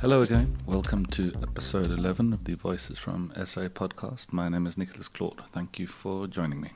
[0.00, 0.56] Hello again.
[0.64, 4.32] Welcome to episode 11 of the Voices from SA podcast.
[4.32, 5.42] My name is Nicholas Claude.
[5.48, 6.70] Thank you for joining me.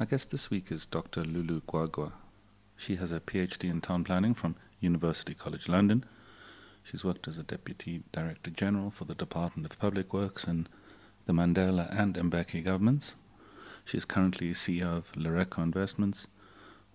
[0.00, 1.24] My guest this week is Dr.
[1.24, 2.12] Lulu Gwagwa.
[2.74, 6.06] She has a PhD in town planning from University College London.
[6.82, 10.68] She's worked as a Deputy Director General for the Department of Public Works in
[11.26, 13.16] the Mandela and Mbeki governments.
[13.84, 16.28] She is currently CEO of Lereko Investments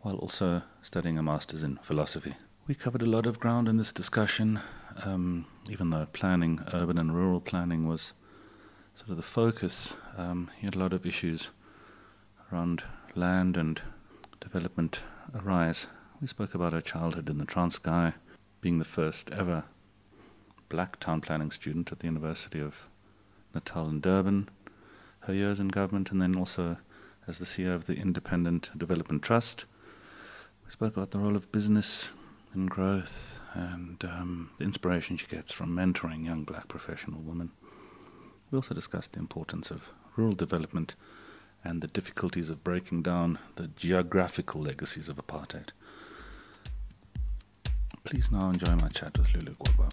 [0.01, 2.37] while also studying a master's in philosophy.
[2.65, 4.61] We covered a lot of ground in this discussion,
[5.03, 8.13] um, even though planning, urban and rural planning, was
[8.93, 9.95] sort of the focus.
[10.17, 11.51] Um, he had a lot of issues
[12.51, 12.83] around
[13.15, 13.81] land and
[14.39, 15.01] development
[15.33, 15.87] arise.
[16.21, 18.13] We spoke about her childhood in the Transkei,
[18.61, 19.65] being the first ever
[20.69, 22.87] black town planning student at the University of
[23.53, 24.49] Natal and Durban,
[25.21, 26.77] her years in government, and then also
[27.27, 29.65] as the CEO of the Independent Development Trust.
[30.65, 32.11] We spoke about the role of business
[32.53, 37.51] and growth and um, the inspiration she gets from mentoring young black professional women.
[38.51, 40.95] We also discussed the importance of rural development
[41.63, 45.69] and the difficulties of breaking down the geographical legacies of apartheid.
[48.03, 49.89] Please now enjoy my chat with Lulu Gwagwa.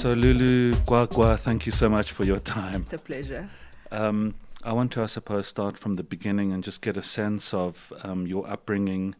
[0.00, 2.80] So, Lulu Gwagwa, thank you so much for your time.
[2.80, 3.50] It's a pleasure.
[3.90, 4.34] Um,
[4.64, 7.92] I want to, I suppose, start from the beginning and just get a sense of
[8.02, 9.14] um, your upbringing,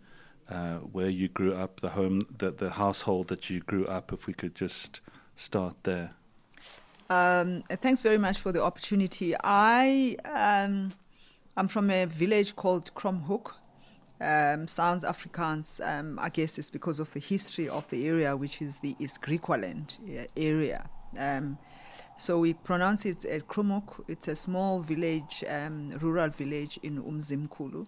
[0.49, 4.11] uh, where you grew up, the home, the, the household that you grew up.
[4.11, 5.03] If we could just
[5.37, 6.13] start there.
[7.11, 9.35] Um, thanks very much for the opportunity.
[9.45, 10.93] I um,
[11.59, 13.53] I'm from a village called Kromhoek.
[14.21, 15.81] Um, sounds Afrikaans.
[15.87, 19.23] Um, I guess it's because of the history of the area, which is the East
[19.23, 19.99] Griqualand
[20.37, 20.91] area.
[21.19, 21.59] Um,
[22.19, 24.05] so we pronounce it at Kromhoek.
[24.07, 27.87] It's a small village, um, rural village in Umzimkulu,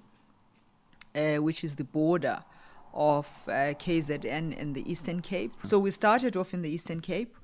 [1.15, 2.43] uh, which is the border
[2.95, 5.53] of uh, KZN and the Eastern Cape.
[5.65, 7.37] So we started off in the Eastern Cape.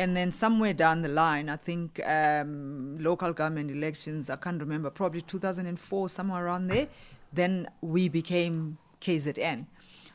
[0.00, 4.90] And then somewhere down the line, I think um, local government elections, I can't remember,
[4.90, 6.86] probably 2004, somewhere around there,
[7.32, 9.66] then we became KZN.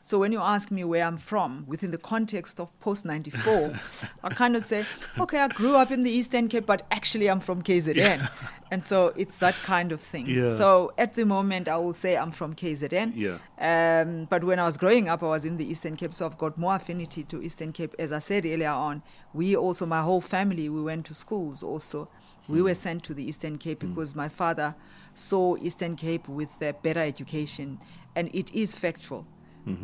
[0.04, 3.80] So when you ask me where I'm from, within the context of post 94,
[4.22, 4.84] I kind of say,
[5.18, 7.96] okay, I grew up in the Eastern Cape, but actually I'm from KZN.
[7.96, 8.28] Yeah.
[8.70, 10.26] And so it's that kind of thing.
[10.26, 10.52] Yeah.
[10.52, 13.12] So at the moment, I will say I'm from KZN.
[13.14, 13.38] Yeah.
[13.60, 16.38] Um, but when I was growing up, I was in the Eastern Cape, so I've
[16.38, 17.94] got more affinity to Eastern Cape.
[18.00, 22.08] As I said earlier on, we also, my whole family, we went to schools also.
[22.48, 24.74] We were sent to the Eastern Cape because my father
[25.14, 27.78] saw Eastern Cape with uh, better education.
[28.16, 29.26] And it is factual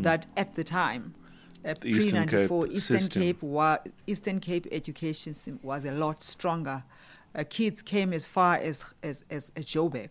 [0.02, 1.14] that at the time,
[1.64, 3.22] uh, Eastern pre 94, Cape Eastern.
[3.22, 6.84] Cape, wa- Eastern Cape education was a lot stronger.
[7.34, 10.10] Uh, kids came as far as, as, as, as Joburg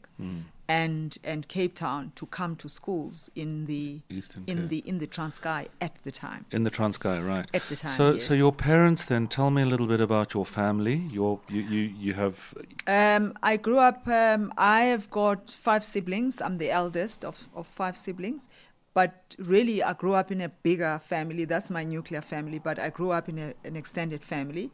[0.70, 4.70] and, and Cape Town to come to schools in the, Eastern in Cape.
[4.70, 6.46] the, in the Transkei at the time.
[6.52, 7.48] In the Transkei, right?
[7.54, 8.26] At the time, So, yes.
[8.28, 10.98] so your parents then tell me a little bit about your family.
[11.12, 12.54] Your, you, you, you have
[12.88, 16.40] Um, I grew up, um, I have got five siblings.
[16.40, 18.48] I'm the eldest of, of five siblings.
[18.94, 21.46] But really, I grew up in a bigger family.
[21.46, 22.60] That's my nuclear family.
[22.60, 24.72] But I grew up in a, an extended family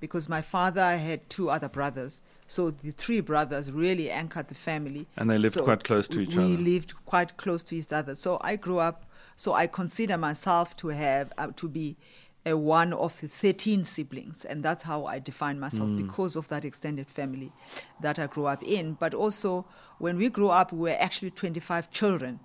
[0.00, 2.22] because my father had two other brothers.
[2.46, 5.06] So the three brothers really anchored the family.
[5.16, 6.48] And they lived So quite close to each we other.
[6.50, 8.14] We lived quite close to each other.
[8.14, 9.04] So I grew up.
[9.34, 11.96] So I consider myself to have uh, to be
[12.46, 15.96] a one of the 13 siblings, and that's how I define myself Mm.
[16.06, 17.52] because of that extended family
[18.00, 18.94] that I grew up in.
[18.94, 19.66] But also,
[19.98, 22.38] when we grew up, we were actually 25 children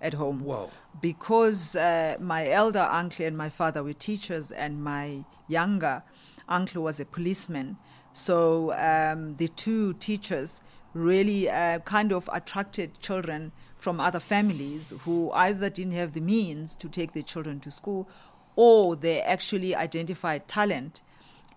[0.00, 0.40] at home.
[0.40, 0.70] Whoa.
[1.00, 6.02] Because uh, my elder uncle and my father were teachers, and my younger
[6.48, 7.76] uncle was a policeman.
[8.14, 10.62] So um, the two teachers
[10.94, 16.76] really uh, kind of attracted children from other families who either didn't have the means
[16.76, 18.08] to take their children to school
[18.56, 21.02] or they actually identified talent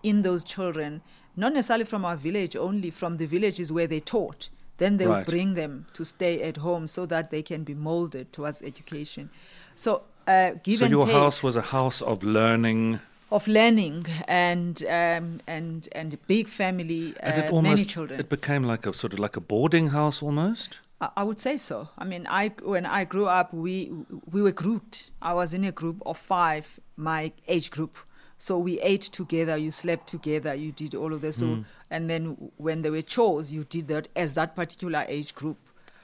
[0.02, 1.00] in those children,
[1.36, 4.50] not necessarily from our village only, from the villages where they taught.
[4.78, 5.18] Then they Right.
[5.18, 9.30] would bring them to stay at home so that they can be molded towards education.
[9.76, 13.00] So, uh, give so your take house was a house of learning.
[13.30, 18.20] Of learning and um, and and a big family, uh, and it many children.
[18.20, 20.80] it became like a sort of like a boarding house almost.
[21.00, 21.88] I I would say so.
[21.98, 23.90] I mean, I when I grew up, we
[24.30, 25.10] we were grouped.
[25.20, 27.98] I was in a group of five, my age group.
[28.40, 31.38] So we ate together, you slept together, you did all of this.
[31.38, 31.64] So Mm.
[31.90, 35.56] and then when there were chores, you did that as that particular age group.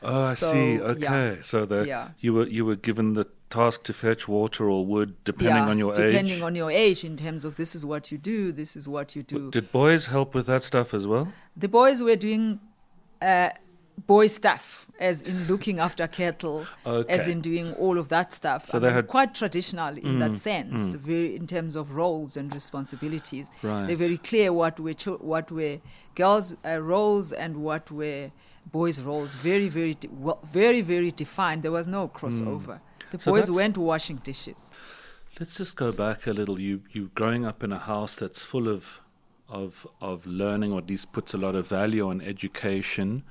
[0.02, 0.74] Oh, I So, see.
[0.74, 0.90] yeah.
[1.14, 2.08] Okay, so the Yeah.
[2.18, 5.78] you were you were given the task to fetch water or wood, depending yeah, on
[5.78, 6.24] your depending age.
[6.26, 9.14] Depending on your age, in terms of this is what you do, this is what
[9.16, 9.50] you do.
[9.58, 11.26] Did boys help with that stuff as well?
[11.64, 12.44] the boys were doing
[13.22, 13.50] uh,
[14.14, 14.80] boy stuff.
[15.10, 17.12] as in looking after cattle, Okay.
[17.16, 18.60] as in doing all of that stuff.
[18.70, 21.00] So I they mean, had- quite traditional in that Mm, sense, mm.
[21.10, 23.46] very in terms of roles and responsibilities.
[23.62, 23.86] Right.
[23.86, 25.76] They're very clear what were cho- what were
[26.20, 28.24] girls' uh, roles and what were
[28.78, 29.30] boys' roles.
[29.50, 31.58] Very, very, de- well, very, very defined.
[31.64, 32.76] There was no crossover.
[33.18, 33.22] The.
[33.22, 34.72] So boys went washing dishes.
[35.38, 36.60] Let's just go back a little.
[36.60, 39.00] You you growing up in a house that's full of
[39.48, 43.24] of of learning, or at least puts a lot of value on education.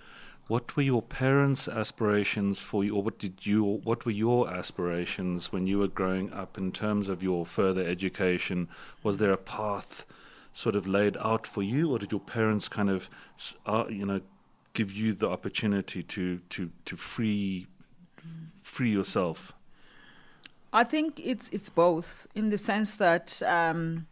[0.48, 3.64] What were your parents' aspirations for you, or what did you?
[3.64, 8.68] What were your aspirations when you were growing up in terms of your further education?
[9.04, 10.06] Was there a path
[10.54, 13.10] sort of laid out for you, or did your parents kind of,
[13.66, 14.22] uh, you know,
[14.74, 17.68] give you the opportunity to to to free
[18.62, 19.54] free yourself?
[20.74, 24.08] I think it's it's both in the sense that um,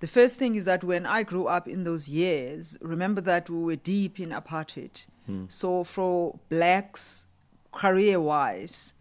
[0.00, 3.62] the first thing is that when I grew up in those years, remember that we
[3.62, 5.06] were deep in apartheid.
[5.48, 7.26] So for blacks,
[7.70, 8.92] career wise,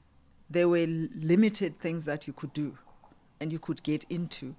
[0.50, 2.78] there were limited things that you could do,
[3.40, 4.56] and you could get into.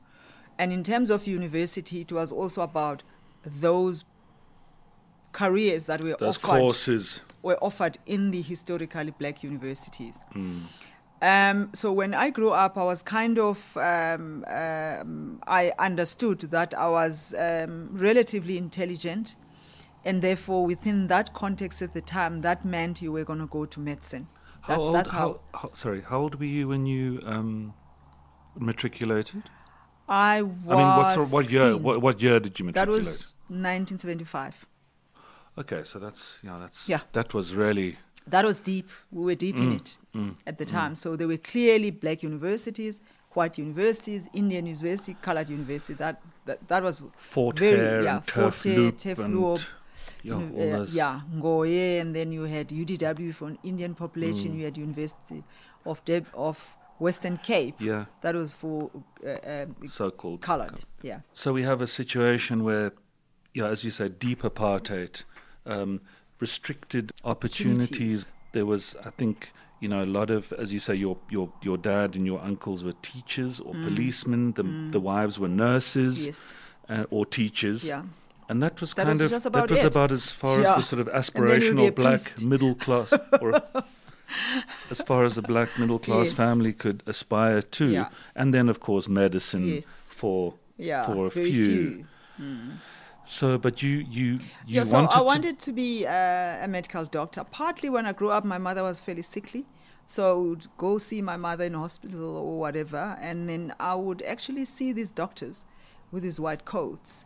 [0.58, 3.04] And in terms of university, it was also about
[3.44, 4.04] those
[5.30, 7.20] careers that were Those offered courses.
[7.42, 10.18] were offered in the historically black universities.
[10.34, 10.62] Mm.
[11.22, 16.74] Um, so when I grew up, I was kind of um, um, I understood that
[16.76, 19.36] I was um, relatively intelligent,
[20.04, 23.64] and therefore within that context at the time, that meant you were going to go
[23.66, 24.26] to medicine.
[24.62, 24.94] How That- old?
[24.96, 27.74] that's how, how, sorry, how old were you when you um,
[28.58, 29.44] matriculated?
[30.08, 30.52] I was.
[30.68, 31.76] I mean, what sort, what year?
[31.76, 32.88] What, what year did you matriculate?
[32.88, 34.66] that was 1975.
[35.58, 37.00] okay, so that's yeah, that's Yeah.
[37.12, 37.96] That was really
[38.26, 38.88] That was deep.
[39.10, 40.94] We were deep in Mm, it mm, at the time.
[40.96, 43.00] So there were clearly black universities,
[43.32, 45.94] white universities, Indian university, colored university.
[45.94, 49.60] That that, that was Fort very Hare yeah, and Turf Fort Loop Turf and Loop,
[50.22, 54.52] yeah, all uh, yeah, Ngoye, and then you had UDW for Indian population.
[54.52, 54.58] Mm.
[54.58, 55.42] You had University
[55.84, 57.74] of Deb of Western Cape.
[57.80, 58.90] yeah, That was for
[59.26, 60.84] uh, um, so-called colored.
[61.02, 61.20] Yeah.
[61.34, 62.92] So we have a situation where,
[63.54, 65.24] yeah, as you say, deep apartheid,
[65.66, 66.00] um,
[66.46, 67.90] restricted opportunities.
[67.90, 68.26] Opportunities.
[68.56, 69.36] There was, I think,
[69.82, 72.78] you know, a lot of, as you say, your your your dad and your uncles
[72.86, 73.84] were teachers or Mm.
[73.88, 74.42] policemen.
[74.58, 74.92] The Mm.
[74.96, 76.54] the wives were nurses Yes.
[76.92, 77.80] uh, or teachers.
[77.92, 78.02] Yeah.
[78.50, 79.86] And that was That kind was of that was it.
[79.94, 82.22] about as far as the sort of then you'll be aspirational black
[82.52, 83.10] middle class
[83.40, 83.48] or
[84.94, 86.36] as far as the black middle class Yes.
[86.44, 87.84] family could aspire to.
[87.86, 88.08] Yeah.
[88.34, 90.10] And then of course medicine Yes.
[90.20, 91.06] for Yeah.
[91.06, 92.04] for a very few.
[92.40, 92.78] Mm.
[93.32, 96.68] So but you you you yeah, so wanted I to wanted to, be uh, a
[96.68, 97.44] medical doctor.
[97.44, 99.64] Partly when I grew up, my mother was fairly sickly.
[100.06, 104.20] So I would go see my mother in hospital or whatever, and then I would
[104.22, 105.64] actually see these doctors
[106.10, 107.24] with these white coats.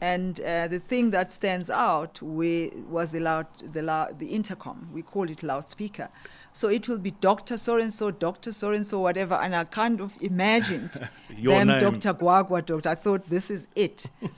[0.00, 4.88] And uh, the thing that stands out we, was the loud, the loud, the intercom.
[4.94, 6.08] We call it loudspeaker.
[6.52, 9.34] So it will be Doctor so and so, Doctor so and so, whatever.
[9.34, 10.90] And I kind of imagined
[11.28, 11.80] them, name.
[11.80, 12.88] Doctor Gwagwa, Doctor.
[12.88, 14.10] I thought this is it.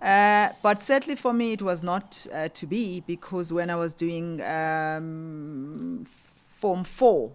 [0.00, 3.92] Uh, but certainly for me, it was not uh, to be because when I was
[3.92, 7.30] doing um, Form 4,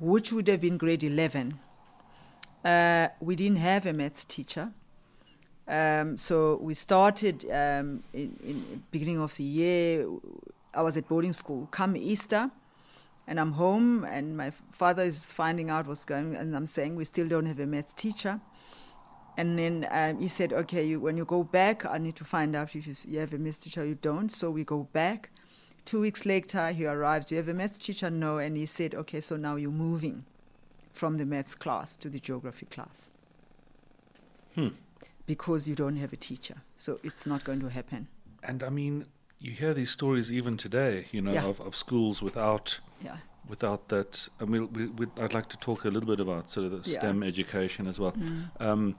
[0.00, 1.58] which would have been grade 11,
[2.62, 4.72] uh, we didn't have a maths teacher.
[5.66, 10.06] Um, so we started um, in, in beginning of the year.
[10.74, 11.68] I was at boarding school.
[11.70, 12.50] Come Easter,
[13.28, 17.04] and I'm home, and my father is finding out what's going, and I'm saying we
[17.04, 18.40] still don't have a maths teacher.
[19.36, 22.56] And then um, he said, okay, you, when you go back, I need to find
[22.56, 24.30] out if you, you have a maths teacher or you don't.
[24.30, 25.30] So we go back.
[25.84, 27.26] Two weeks later, he arrives.
[27.26, 28.10] Do you have a maths teacher?
[28.10, 28.38] No.
[28.38, 30.24] And he said, okay, so now you're moving
[30.92, 33.10] from the maths class to the geography class
[34.56, 34.68] Hmm.
[35.26, 36.56] because you don't have a teacher.
[36.74, 38.08] So it's not going to happen.
[38.42, 39.04] and i mean
[39.40, 41.44] you hear these stories even today you know Yeah.
[41.46, 43.16] of, of schools without Yeah.
[43.48, 46.66] without that and we'll, we, we, i'd like to talk a little bit about sort
[46.72, 46.98] of the Yeah.
[46.98, 48.48] stem education as well Mm.
[48.60, 48.96] um,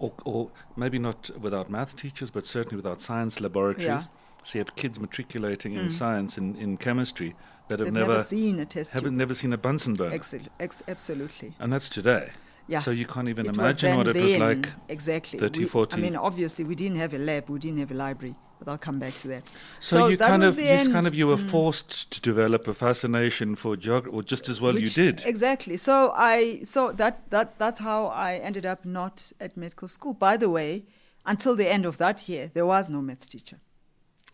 [0.00, 4.08] or, or maybe not without maths teachers, but certainly without science laboratories.
[4.44, 5.90] So you have kids matriculating in Mm.
[5.90, 7.34] science in, in chemistry
[7.68, 9.18] that have never, never, seen a test haven't tube.
[9.18, 11.54] never seen a Bunsen burner, Excel- ex- absolutely.
[11.58, 12.30] and that's today.
[12.68, 12.78] Yeah.
[12.80, 14.68] So you can't even It imagine what it was like.
[14.88, 15.96] exactly 30, We- 40.
[15.96, 18.78] I mean, obviously, we didn't have a lab, we didn't have a library, but I'll
[18.78, 19.44] come back to that.
[19.80, 20.92] So, So you that kind was of, the you end.
[20.92, 21.50] kind of, you were Mm.
[21.50, 25.22] forced to develop a fascination for geography, or just as well you did.
[25.24, 25.76] exactly.
[25.76, 30.14] So I, so that that that's how I ended up not at medical school.
[30.14, 30.84] By the way,
[31.24, 33.58] until the end of that year, there was no maths teacher.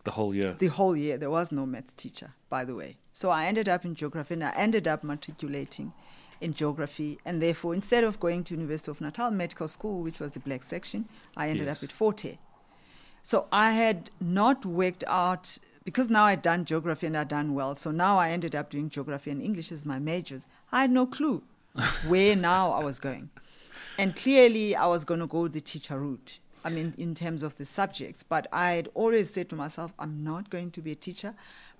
[0.03, 0.53] The whole year.
[0.59, 2.29] The whole year, there was no maths teacher.
[2.49, 5.93] By the way, so I ended up in geography, and I ended up matriculating
[6.41, 10.33] in geography, and therefore, instead of going to University of Natal Medical School, which was
[10.33, 11.05] the black section,
[11.35, 11.77] I ended Yes.
[11.77, 12.37] up at Fort Hare.
[13.25, 17.73] So I had not worked out because now I'd done geography and I'd done well,
[17.73, 20.45] so now I ended up doing geography and English as my majors.
[20.71, 21.41] I had no clue
[22.07, 23.31] where now I was going.
[23.97, 26.37] And clearly, I was going to go the teacher route.
[26.63, 28.21] I mean, in terms of the subjects.
[28.21, 31.33] But I had always said to myself, I'm not going to be a teacher.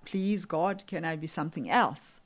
[0.03, 2.21] Please, God, can I be something else?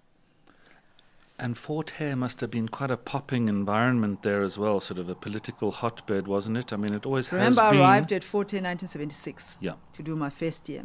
[1.42, 5.08] And Fort Hare must have been quite a popping environment there as well, sort of
[5.08, 6.74] a political hotbed, wasn't it?
[6.74, 9.74] I mean, it always Remember, has I arrived at Fort Hare 1976 Yeah.
[9.94, 10.84] to do my first year.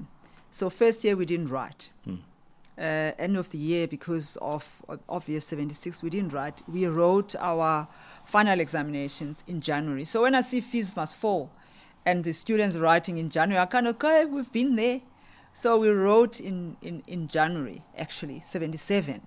[0.53, 1.91] So first year we didn't write.
[2.05, 2.17] Hmm.
[2.79, 6.63] Uh, end of the year, because of obvious 76, we didn't write.
[6.69, 7.89] We wrote our
[8.25, 10.05] final examinations in January.
[10.05, 11.51] So when I see fees must fall
[12.07, 15.01] and the students writing in January, I kind of go, "Okay, we've been there.
[15.53, 19.21] So we wrote in, in, in January, actually, 77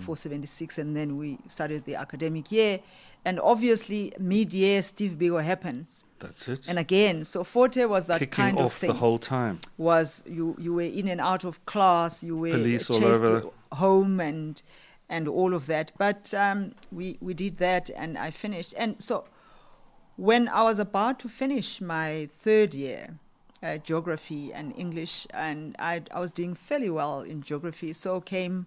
[0.00, 2.80] for 76, and then we started the academic year.
[3.24, 6.04] And obviously, mid year, Steve Biko happens.
[6.18, 6.68] That's it.
[6.68, 9.60] And again, so Fort Hare was that Kicking kind of off thing the whole time.
[9.78, 13.50] was you you were in and out of class, you were Police all chased over.
[13.72, 14.62] home and
[15.08, 15.92] and all of that.
[15.98, 18.74] But um, we we did that, and I finished.
[18.76, 19.24] And so
[20.16, 23.18] when I was about to finish my third year,
[23.62, 27.92] uh, geography and English, and I I was doing fairly well in geography.
[27.94, 28.66] So came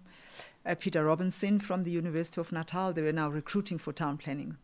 [0.68, 2.92] uh, Peter Robinson from the University of Natal.
[2.92, 4.58] They were now recruiting for town planning.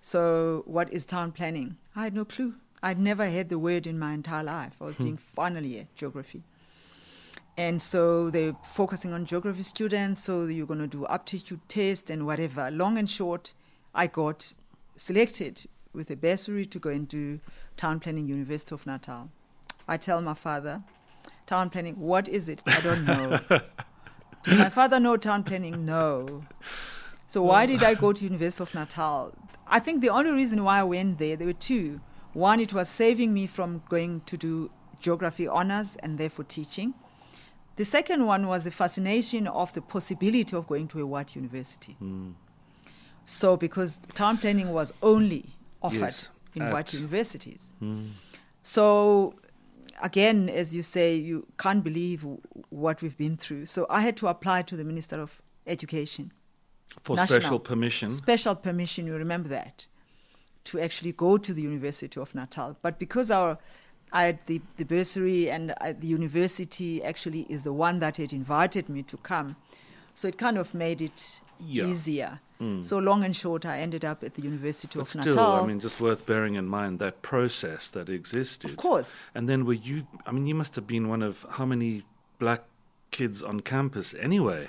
[0.00, 1.76] So, what is town planning?
[1.94, 2.54] I had no clue.
[2.82, 4.76] I'd never heard the word in my entire life.
[4.80, 6.42] I was doing final year geography.
[7.58, 12.24] And so they're focusing on geography students, so you're going to do aptitude test and
[12.24, 12.70] whatever.
[12.70, 13.52] Long and short,
[13.94, 14.54] I got
[14.96, 17.40] selected with a bursary to go and do
[17.76, 19.28] town planning University of Natal.
[19.86, 20.82] I tell my father,
[21.46, 22.62] town planning, what is it?
[22.66, 23.38] I don't know.
[24.46, 25.84] My father know town planning?
[25.84, 26.44] No.
[27.26, 29.32] So why did I go to University of Natal?
[29.66, 32.00] I think the only reason why I went there, there were two.
[32.32, 34.70] One, it was saving me from going to do
[35.00, 36.94] geography honors and therefore teaching.
[37.76, 41.96] The second one was the fascination of the possibility of going to a white university.
[42.02, 42.34] Mm.
[43.24, 45.50] So because town planning was only
[45.82, 47.72] offered Yes, in white universities.
[47.82, 48.08] Mm.
[48.62, 49.34] So,
[50.02, 52.26] again, as you say, you can't believe
[52.70, 53.66] what we've been through.
[53.66, 56.32] So, I had to apply to the Minister of Education.
[57.02, 57.40] For National.
[57.40, 58.10] special permission.
[58.10, 59.86] Special permission, you remember that,
[60.64, 62.76] to actually go to the University of Natal.
[62.82, 63.58] But because our
[64.12, 68.32] I had the, the bursary and I, the university actually is the one that had
[68.32, 69.54] invited me to come.
[70.16, 71.86] So it kind of made it Yeah.
[71.86, 72.40] easier.
[72.60, 72.84] Mm.
[72.84, 75.62] So long and short, I ended up at the University but of still, Natal.
[75.62, 78.70] I mean, just worth bearing in mind that process that existed.
[78.70, 79.24] of course.
[79.34, 82.02] And then were you, I mean, you must have been one of how many
[82.38, 82.64] black
[83.10, 84.68] kids on campus anyway,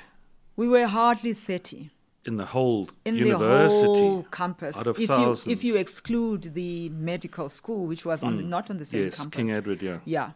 [0.56, 1.90] We were hardly 30.
[2.24, 3.82] in the whole in university?
[3.82, 4.78] the whole campus.
[4.78, 5.48] out of if thousands.
[5.48, 8.48] you if you exclude the medical school, which was on the, Mm.
[8.50, 10.00] not on the same yes, campus, King Edward, yeah.
[10.06, 10.32] yeah,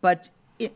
[0.00, 0.30] but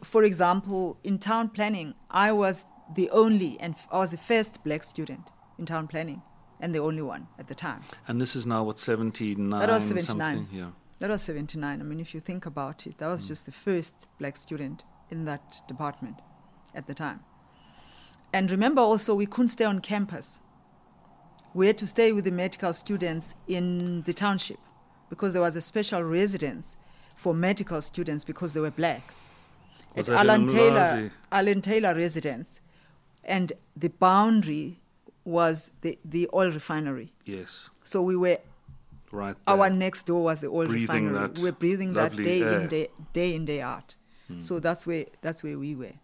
[0.04, 2.64] for example, in town planning, I was
[2.94, 5.24] the only and I was the first black student
[5.58, 6.22] in town planning,
[6.60, 7.80] and the only one at the time.
[8.08, 9.60] And this is now what, 79?
[9.60, 10.48] That was 79.
[10.52, 10.70] Yeah.
[10.98, 11.80] That was seventy nine.
[11.80, 13.28] I mean, if you think about it, that was Mm.
[13.28, 16.20] just the first black student in that department
[16.76, 17.20] at the time.
[18.32, 20.38] And remember also, we couldn't stay on campus.
[21.54, 24.58] We had to stay with the medical students in the township
[25.10, 26.76] because there was a special residence
[27.16, 29.12] for medical students because they were black.
[29.96, 32.60] Was at Alan Taylor, Alan Taylor residence,
[33.24, 34.80] and the boundary
[35.24, 37.12] was the, the oil refinery.
[37.24, 38.38] Yes, So we were
[39.10, 39.36] right.
[39.46, 41.28] our next door was the oil Breathing refinery.
[41.34, 42.60] that We're breathing that day air.
[42.60, 43.94] in day, day in day out.
[44.28, 44.40] Hmm.
[44.40, 45.94] So that's where that's where we were.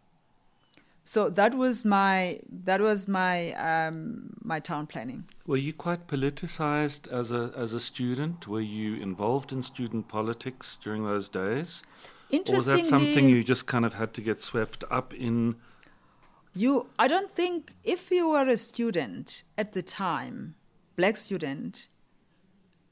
[1.04, 5.24] So that was my that was my um, my town planning.
[5.46, 8.46] Were you quite politicized as a as a student?
[8.46, 11.82] Were you involved in student politics during those days?
[12.30, 15.56] Interestingly, Or was that something you just kind of had to get swept up in?
[16.58, 20.56] You I don't think if you were a student at the time,
[20.96, 21.86] black student,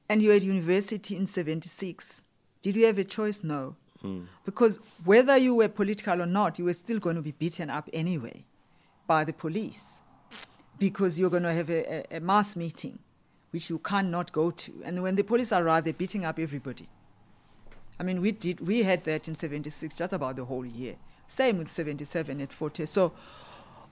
[0.08, 2.23] and you were at university in '76,
[2.62, 3.42] did you have a choice?
[3.42, 3.75] No.
[4.04, 4.26] Mm.
[4.44, 7.90] Because whether you were political or not, you were still going to be beaten up
[7.92, 8.44] anyway
[9.08, 10.00] by the police
[10.78, 13.00] because you're going to have a, a, a mass meeting
[13.50, 14.73] which you cannot go to.
[14.85, 16.88] And when the police arrive, they're beating up everybody.
[17.99, 20.94] I mean, we did we had that in '76, just about the whole year.
[21.26, 22.87] Same with '77 at Fort Hare.
[22.87, 23.12] So,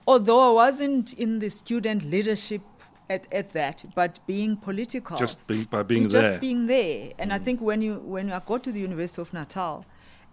[0.07, 2.61] although I wasn't in the student leadership
[3.09, 6.21] at, at that, but being political, Just be, by being there.
[6.23, 7.11] just being there.
[7.19, 7.43] And I Mm.
[7.43, 9.85] think when you when I got to the University of Natal,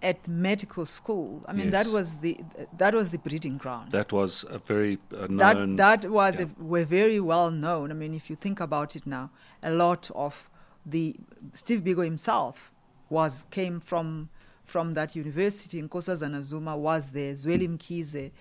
[0.03, 2.37] at medical school, I mean that was the
[2.77, 3.93] that was the breeding ground.
[3.93, 5.77] that was a very uh, that known.
[5.77, 6.47] that was yeah.
[6.61, 7.91] a, were very well known.
[7.93, 9.31] I mean, if you think about it now,
[9.63, 10.51] a lot of
[10.85, 11.15] the
[11.53, 12.73] Steve Biko himself
[13.11, 14.29] was came from
[14.65, 15.81] from that university.
[15.83, 18.33] Nkosazana Zuma was there, Zweli Mkhize,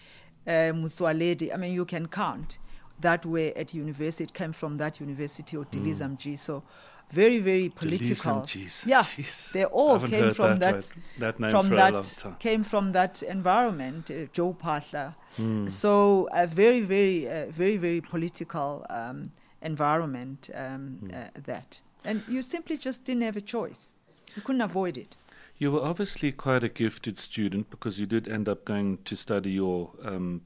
[0.48, 1.54] uh, Motsoaledi.
[1.54, 2.60] I mean, you can count
[3.00, 4.24] that way at university.
[4.26, 6.38] It came from that university or Diliza Mji.
[6.38, 6.64] So
[7.12, 8.42] very, very political.
[8.42, 8.86] Jeez.
[8.86, 9.52] Yeah, Jeez.
[9.52, 12.36] they all came from that, that, that name from that a long time.
[12.40, 14.10] came from that environment.
[14.10, 15.16] Uh, Joe Phaahla.
[15.36, 15.68] Hmm.
[15.68, 19.32] So a very, very, uh, very, very political um,
[19.62, 20.50] environment.
[20.54, 21.10] Um, Hmm.
[21.14, 23.96] uh, that, and you simply just didn't have a choice.
[24.36, 25.18] You couldn't avoid it.
[25.62, 29.52] You were obviously quite a gifted student because you did end up going to study
[29.52, 30.42] your um,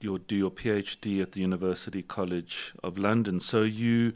[0.00, 3.40] your do your PhD at the University College of London.
[3.40, 4.14] So you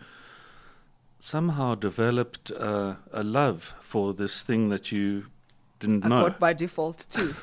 [1.18, 5.26] somehow developed uh, a love for this thing that you
[5.80, 6.22] didn't I know.
[6.22, 7.34] got by default too.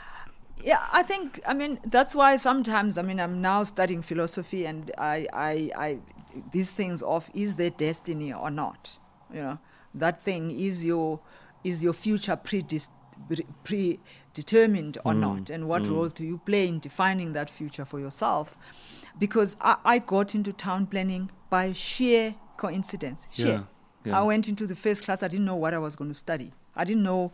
[0.64, 4.90] yeah, I think I mean that's why sometimes I mean I'm now studying philosophy and
[4.98, 5.98] I I, I
[6.50, 8.98] these things of is there destiny or not?
[9.32, 9.58] You know,
[9.94, 11.20] that thing is your
[11.64, 12.98] is your future predetermined
[15.04, 15.90] or Mm, not, and what mm.
[15.90, 18.56] role do you play in defining that future for yourself?
[19.18, 23.28] Because I, I got into town planning by sheer coincidence.
[23.30, 23.46] Sheer.
[23.46, 23.62] Yeah,
[24.04, 24.20] yeah.
[24.20, 25.22] I went into the first class.
[25.22, 26.52] I didn't know what I was going to study.
[26.76, 27.32] I didn't know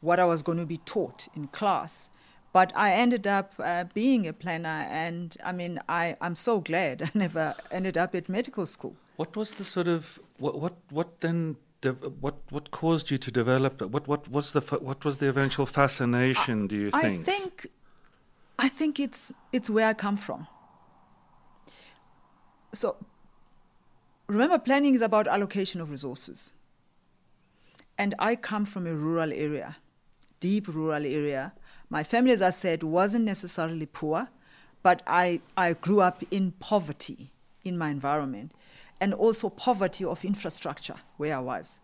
[0.00, 2.10] what I was going to be taught in class.
[2.52, 7.02] But I ended up uh, being a planner, and I mean, I, I'm so glad
[7.02, 8.96] I never ended up at medical school.
[9.16, 13.30] What was the sort of what what what then de- what what caused you to
[13.30, 13.88] develop that?
[13.88, 16.66] What what was the fa- what was the eventual fascination?
[16.66, 17.04] do you think?
[17.04, 17.24] I think?
[17.24, 17.66] think,
[18.58, 20.46] I think it's it's where I come from.
[22.74, 22.96] So,
[24.26, 26.52] remember, planning is about allocation of resources.
[27.96, 29.76] And I come from a rural area,
[30.38, 31.52] deep rural area.
[31.90, 34.28] My family, as I said, wasn't necessarily poor,
[34.82, 37.32] but I, I grew up in poverty
[37.64, 38.52] in my environment
[39.00, 41.80] and also poverty of infrastructure where I was.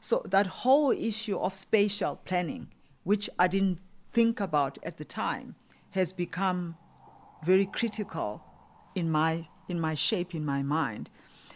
[0.00, 2.68] So that whole issue of spatial planning,
[3.04, 3.78] which I didn't
[4.12, 5.56] think about at the time,
[5.90, 6.76] has become
[7.44, 8.42] very critical
[8.94, 11.10] in my in my shape in my mind.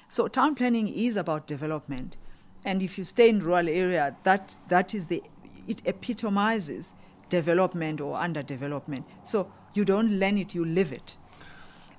[0.08, 2.16] So town planning is about development,
[2.64, 5.22] and if you stay in rural area, that that is the
[5.68, 6.94] it epitomizes
[7.28, 9.04] development or underdevelopment.
[9.24, 11.16] So you don't learn it, you live it.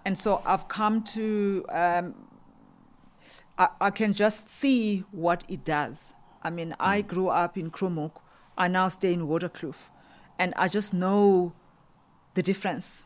[0.06, 2.13] And so I've come to um,
[3.57, 6.13] I, I can just see what it does.
[6.43, 7.07] I mean, I hmm.
[7.07, 8.21] grew up in Kromhoek.
[8.57, 9.89] I now stay in Waterkloof.
[10.37, 11.53] And I just know
[12.33, 13.05] the difference,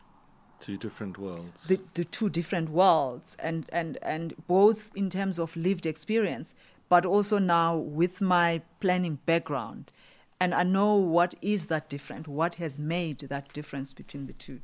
[0.60, 1.66] Two different worlds.
[1.68, 6.54] the, the two different worlds, and, and, and both in terms of lived experience,
[6.88, 9.92] but also now with my planning background.
[10.40, 14.60] And I know what is that different, what has made that difference between the two.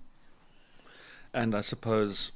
[1.32, 2.32] And I suppose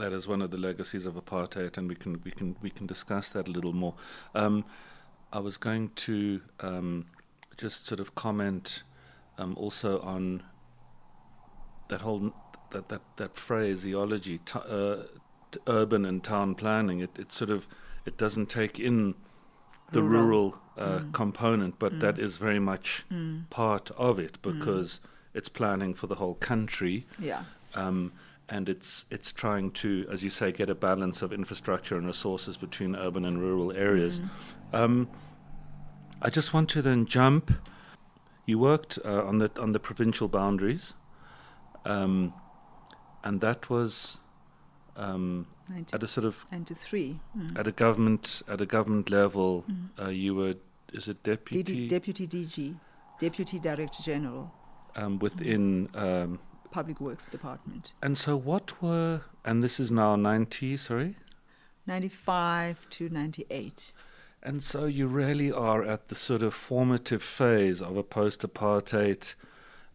[0.00, 2.86] that is one of the legacies of apartheid, and we can we can we can
[2.86, 3.94] discuss that a little more.
[4.34, 4.64] Um,
[5.32, 7.06] I was going to um,
[7.56, 8.82] just sort of comment
[9.38, 10.42] um, also on
[11.88, 12.32] that whole
[12.70, 14.96] that that that phraseology, t- uh,
[15.52, 17.00] t- urban and town planning.
[17.00, 17.68] It it sort of
[18.06, 19.14] it doesn't take in
[19.92, 20.24] the Rural.
[20.24, 23.04] rural, uh, component, but that is very much
[23.50, 25.00] part of it because
[25.34, 27.42] it's planning for the whole country Yeah.
[27.74, 28.12] um,
[28.50, 32.56] and it's it's trying to, as you say, get a balance of infrastructure and resources
[32.56, 34.20] between urban and rural areas.
[34.72, 35.08] Um,
[36.20, 37.52] I just want to then jump.
[38.46, 40.94] You worked uh, on the on the provincial boundaries,
[41.84, 42.34] um,
[43.22, 44.18] and that was
[44.96, 47.20] um, 90, at a sort of 93.
[47.38, 47.58] Mm.
[47.58, 49.64] at a government at a government level.
[49.98, 50.54] Uh, you were
[50.92, 52.76] is it deputy DD, Deputy DG,
[53.20, 54.52] Deputy Director General,
[54.96, 55.88] um, within.
[56.70, 57.92] Public Works Department.
[58.02, 60.76] and so, what were and this is now ninety.
[60.76, 61.16] Sorry.
[61.86, 63.92] 95 to 98.
[64.42, 69.34] And so you really are at the sort of formative phase of a post apartheid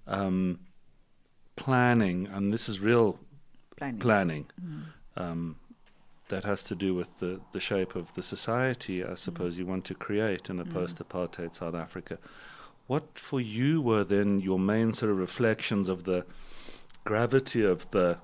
[0.05, 0.59] um,
[1.55, 3.19] planning, and this is real
[3.77, 3.99] Planning.
[3.99, 4.45] planning
[5.15, 5.55] um,
[6.27, 9.85] that has to do with the, the shape of the society, I suppose, you want
[9.85, 12.17] to create in a post apartheid South Africa.
[12.87, 16.25] What for you were then your main sort of reflections of the
[17.03, 18.17] gravity of the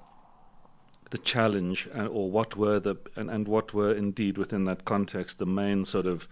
[1.12, 5.40] the challenge and or what were the and, and what were indeed within that context
[5.40, 6.28] the main sort of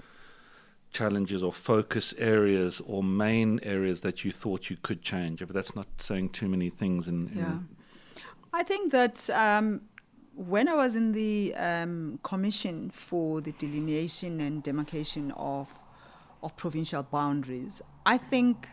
[0.92, 5.76] challenges or focus areas or main areas that you thought you could change if that's
[5.76, 7.58] not saying too many things in, in Yeah.
[8.52, 9.82] I think that um,
[10.34, 15.68] when I was in the um, commission for the delineation and demarcation of
[16.42, 18.70] of provincial boundaries, I think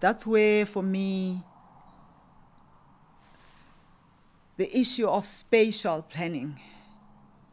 [0.00, 1.42] that's where, for me,
[4.56, 6.60] the issue of spatial planning.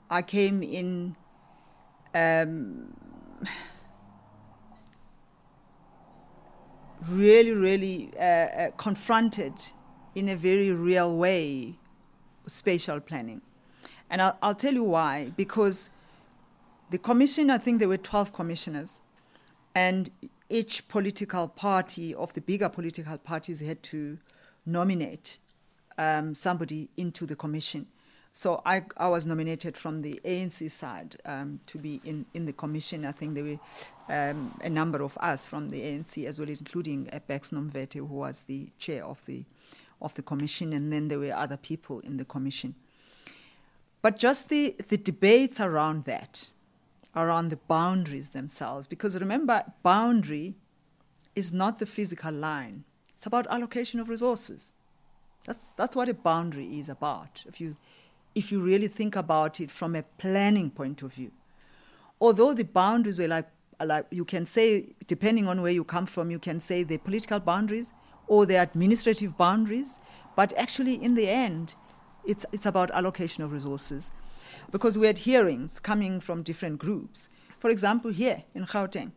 [0.09, 1.15] I came in.
[2.13, 2.93] Um,
[7.07, 9.53] really, really uh, uh, confronted
[10.15, 11.75] in a very real way
[12.47, 13.41] spatial planning.
[14.09, 15.31] And I'll, I'll tell you why.
[15.35, 15.89] Because
[16.89, 19.01] the commission, I think there were 12 commissioners,
[19.75, 20.09] and
[20.49, 24.17] each political party of the bigger political parties had to
[24.65, 25.37] nominate
[25.97, 27.87] um, somebody into the commission.
[28.33, 32.53] So I, I was nominated from the ANC side um, to be in, in the
[32.53, 33.05] commission.
[33.05, 33.59] I think there were
[34.07, 38.05] um, a number of us from the ANC as well, including uh, Bax Nomvete, who
[38.05, 39.45] was the chair of the
[40.01, 42.73] of the commission, and then there were other people in the commission.
[44.01, 46.49] But just the, the debates around that,
[47.15, 50.55] around the boundaries themselves, because remember, boundary
[51.35, 52.83] is not the physical line.
[53.17, 54.73] It's about allocation of resources.
[55.45, 57.75] That's, that's what a boundary is about, if you,
[58.35, 61.31] if you really think about it from a planning point of view.
[62.19, 63.47] Although the boundaries are like,
[63.83, 67.39] like you can say, depending on where you come from, you can say the political
[67.39, 67.93] boundaries
[68.27, 69.99] or the administrative boundaries,
[70.35, 71.75] but actually, in the end,
[72.23, 74.11] it's, it's about allocation of resources.
[74.71, 77.29] Because we had hearings coming from different groups.
[77.59, 79.11] For example, here in Gauteng,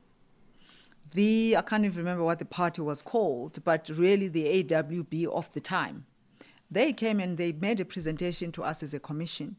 [1.12, 5.52] the, I can't even remember what the party was called, but really the AWB of
[5.52, 6.06] the time
[6.74, 9.56] they came and they made a presentation to us as a commission.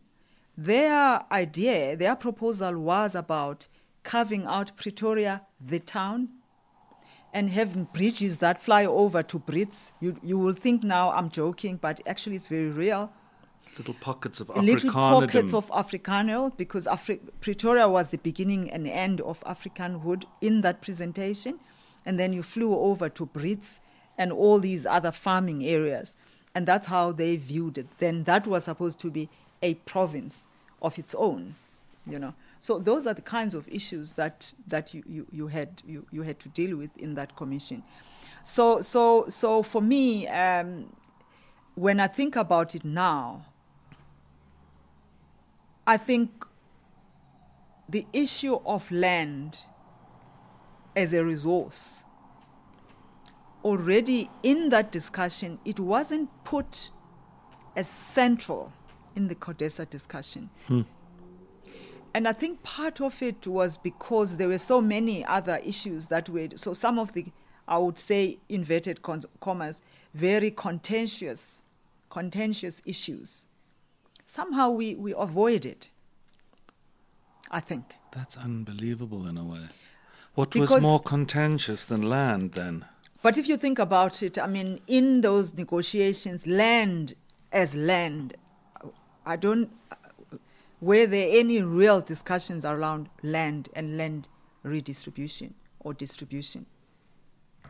[0.58, 3.68] Their idea, their proposal was about
[4.04, 6.30] carving out Pretoria, the town,
[7.34, 9.92] and having bridges that fly over to Brits.
[10.00, 13.12] You, you will think now I'm joking, but actually it's very real.
[13.78, 14.66] Little pockets of Afrikaner.
[14.66, 20.62] Little pockets of Afrikaner, because Afri- Pretoria was the beginning and end of Africanhood in
[20.62, 21.60] that presentation.
[22.06, 23.80] And then you flew over to Brits
[24.18, 26.16] and all these other farming areas.
[26.54, 27.88] And that's how they viewed it.
[27.98, 29.30] Then that was supposed to be
[29.62, 30.48] a province
[30.82, 31.56] of its own,
[32.08, 32.34] you know.
[32.60, 36.22] So those are the kinds of issues that, that you, you, you, had, you, you
[36.22, 37.84] had to deal with in that commission.
[38.44, 40.96] So, so, so for me, um,
[41.74, 43.46] when I think about it now,
[45.88, 46.46] I think
[47.88, 49.60] the issue of land
[50.96, 52.04] as a resource
[53.64, 56.92] already in that discussion, it wasn't put
[57.76, 58.72] as central
[59.16, 60.50] in the CODESA discussion.
[60.68, 60.82] Hmm.
[62.14, 66.30] And I think part of it was because there were so many other issues that
[66.30, 67.26] were, so some of the,
[67.68, 69.02] I would say, inverted
[69.42, 69.82] commas,
[70.14, 71.64] very contentious,
[72.10, 73.48] contentious issues.
[74.26, 75.90] Somehow we, we avoid it,
[77.52, 77.94] I think.
[78.12, 79.68] That's unbelievable in a way.
[80.34, 82.86] What because was more contentious than land then?
[83.22, 87.14] But if you think about it, I mean, in those negotiations, land
[87.52, 88.36] as land,
[89.26, 89.72] I don't.
[90.82, 94.28] Were there any real discussions around land and land
[94.64, 96.66] redistribution or distribution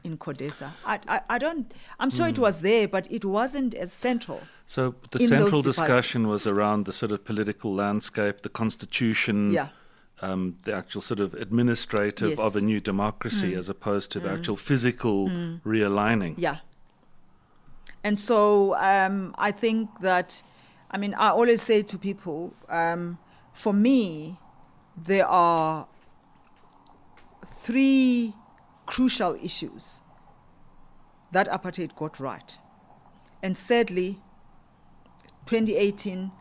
[0.06, 0.72] in Codesa?
[0.86, 1.74] I, I, I don't.
[2.00, 2.30] I'm sure mm.
[2.30, 2.44] it hmm.
[2.44, 4.42] was there, but it wasn't as central.
[4.66, 9.52] So the central discussion was around the sort of political landscape, the constitution.
[9.52, 9.70] Yeah
[10.22, 12.40] um, the actual sort of administrative yes.
[12.40, 13.58] of a new democracy mm.
[13.58, 14.24] as opposed to mm.
[14.24, 15.62] the actual physical mm.
[15.64, 16.36] realigning.
[16.38, 16.58] Yeah.
[18.04, 20.44] And so um, I think that,
[20.92, 23.18] I mean, I always say to people, um,
[23.54, 24.38] for me,
[24.96, 25.88] there are
[27.52, 28.34] three
[28.86, 30.02] crucial issues
[31.32, 32.58] that apartheid got right.
[33.44, 34.22] And sadly,
[35.46, 36.32] 2018,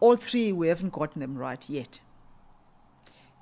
[0.00, 2.00] all three we haven't gotten them right yet.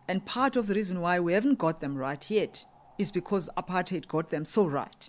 [0.08, 2.66] And part of the reason why we haven't got them right yet
[2.98, 5.08] is because apartheid got them so right.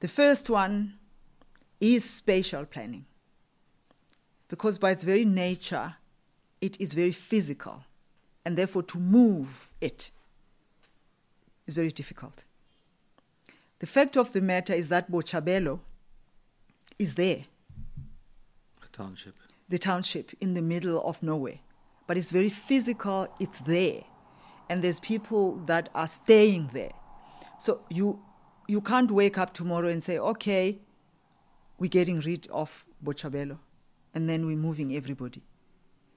[0.00, 0.94] The first one
[1.80, 3.06] is spatial planning,
[4.48, 5.96] because by its very nature,
[6.60, 7.84] it is very physical,
[8.44, 10.10] and therefore to move it
[11.66, 12.44] is very difficult.
[13.78, 15.80] The fact of the matter is that Botshabelo
[16.98, 17.44] is there.
[18.80, 19.34] The township.
[19.68, 21.60] The township in the middle of nowhere
[22.06, 24.04] but it's very physical, it's there.
[24.68, 26.92] And there's people that are staying there.
[27.58, 28.20] So you
[28.68, 30.80] you can't wake up tomorrow and say, okay,
[31.78, 33.58] we're getting rid of Botshabelo,
[34.12, 35.42] and then we're moving everybody.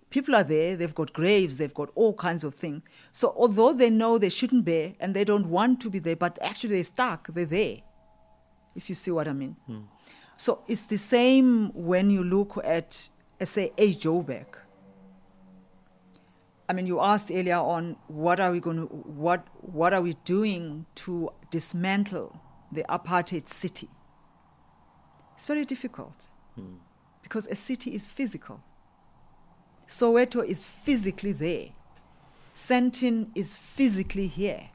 [0.10, 2.82] People are there, they've got graves, they've got all kinds of things.
[3.12, 6.40] So although they know they shouldn't be and they don't want to be there, but
[6.42, 7.78] actually they're stuck, they're there.
[8.76, 9.56] If you see what I mean.
[9.68, 9.82] Hmm.
[10.38, 13.10] So it's the same when you look at,
[13.44, 13.94] say, A.
[13.94, 14.46] Joburg
[16.70, 20.14] I mean, you asked earlier on what are we going to what what are we
[20.24, 22.40] doing to dismantle
[22.72, 23.90] the apartheid city?
[25.36, 26.76] It's very difficult hmm.
[27.24, 28.62] because a city is physical.
[29.90, 31.70] Soweto is physically there.
[32.56, 34.70] Sandton is physically here.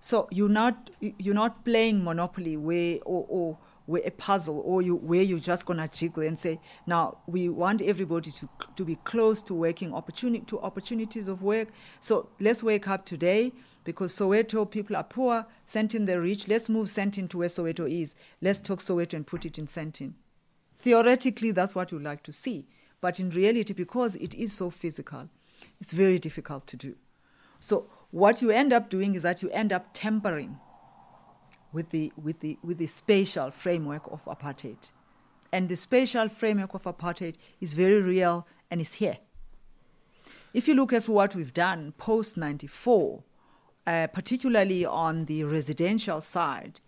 [0.00, 4.96] So you're not you're not playing Monopoly where or, or where a puzzle or you
[4.96, 9.40] where you're just gonna jiggle and say, now we want everybody to to be close
[9.42, 11.68] to working opportunity to opportunities of work.
[12.00, 13.52] So let's wake up today
[13.84, 16.48] because Soweto people are poor, Sandton the rich.
[16.48, 18.16] Let's move Sandton to where Soweto is.
[18.40, 20.14] Let's talk Soweto and put it in Sandton.
[20.76, 22.66] Theoretically, that's what we like to see.
[23.00, 25.28] But in reality, because it is so physical,
[25.80, 26.96] it's very difficult to do.
[27.60, 30.58] So what you end up doing is that you end up tampering
[31.72, 34.90] with the, with the, with the spatial framework of apartheid.
[35.52, 39.18] And the spatial framework of apartheid is very real and is here.
[40.52, 43.22] If you look at what we've done post 94,
[43.86, 46.80] uh, particularly on the residential side,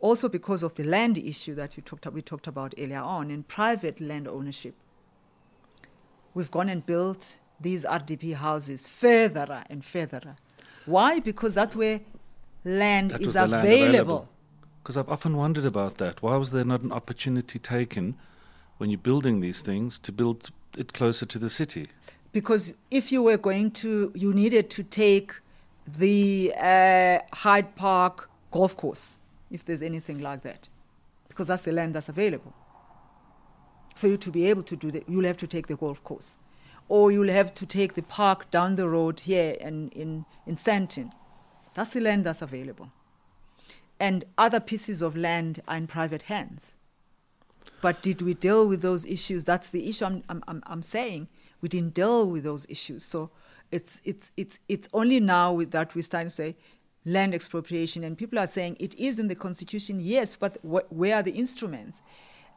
[0.00, 3.42] also because of the land issue that we talked, we talked about earlier on, in
[3.44, 4.74] private land ownership,
[6.34, 10.36] we've gone and built these RDP houses further and further.
[10.86, 11.20] Why?
[11.20, 12.00] Because that's where
[12.64, 14.28] land That is was the land available.
[14.82, 16.22] Because I've often wondered about that.
[16.22, 18.16] Why was there not an opportunity taken
[18.76, 21.86] when you're building these things to build it closer to the city?
[22.32, 25.32] Because if you were going to, you needed to take
[25.86, 29.18] the uh, Hyde Park golf course,
[29.54, 30.68] if there's anything like that,
[31.28, 32.52] because that's the land that's available.
[33.94, 36.36] For you to be able to do that, you'll have to take the golf course.
[36.88, 41.12] Or you'll have to take the park down the road here in, in, in Sandton.
[41.74, 42.90] That's the land that's available.
[44.00, 46.74] And other pieces of land are in private hands.
[47.80, 49.44] But did we deal with those issues?
[49.44, 51.28] That's the issue I'm, I'm, I'm, saying.
[51.60, 53.04] We didn't deal with those issues.
[53.04, 53.30] So
[53.70, 56.56] it's, it's, it's, it's only now that we start to say
[57.04, 58.04] land expropriation.
[58.04, 61.32] And people are saying it is in the Constitution, yes, but wh- where are the
[61.32, 62.02] instruments?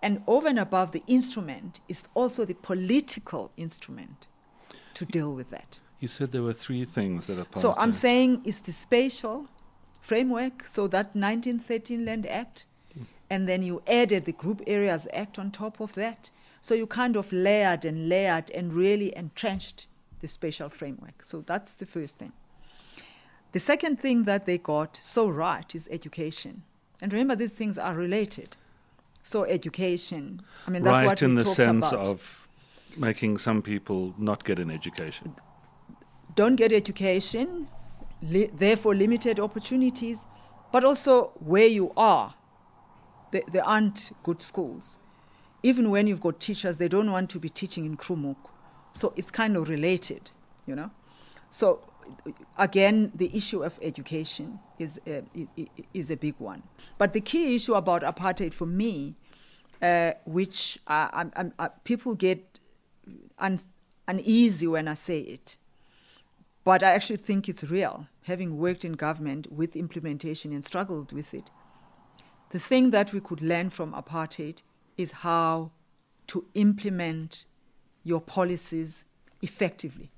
[0.02, 4.28] And over and above the instrument is also the political instrument
[4.94, 5.80] to deal with that.
[6.00, 9.48] You said there were three things that are part So I'm saying it's the spatial
[10.02, 12.66] framework, so that 1913 Land Act,
[13.30, 16.30] and then you added the Group Areas Act on top of that.
[16.62, 19.88] So you kind of layered and layered and really entrenched
[20.22, 21.24] the spatial framework.
[21.24, 22.32] So that's the first thing.
[23.58, 26.62] The second thing that they got so right is education.
[27.02, 28.56] And remember, these things are related.
[29.24, 32.06] So education, I mean, that's right what in we the sense about.
[32.06, 32.48] of
[32.96, 35.34] making some people not get an education.
[36.36, 37.68] don't get education,
[38.22, 40.28] li- therefore limited opportunities,
[40.72, 42.36] but also where you are.
[43.32, 45.00] There, there aren't good schools.
[45.64, 48.38] Even when you've got teachers, they don't want to be teaching in Kromhoek.
[48.94, 50.30] So it's kind of related,
[50.68, 50.92] you know.
[51.50, 51.82] So
[52.58, 56.64] again, the issue of education is, uh, i- i- is a big one.
[56.98, 59.16] But the key issue about apartheid for me,
[59.82, 62.60] uh, which uh, I'm, I'm, uh, people get
[63.38, 63.60] un-
[64.08, 65.58] uneasy when I say it,
[66.64, 71.34] but I actually think it's real, having worked in government with implementation and struggled with
[71.34, 71.50] it.
[72.50, 74.62] The thing that we could learn from apartheid
[74.98, 75.72] is how
[76.28, 77.46] to implement
[78.04, 79.06] your policies
[79.42, 80.12] effectively.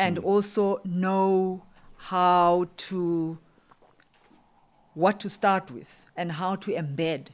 [0.00, 0.24] And mm.
[0.24, 1.64] also know
[1.96, 3.38] how to,
[4.94, 7.28] what to start with and how to embed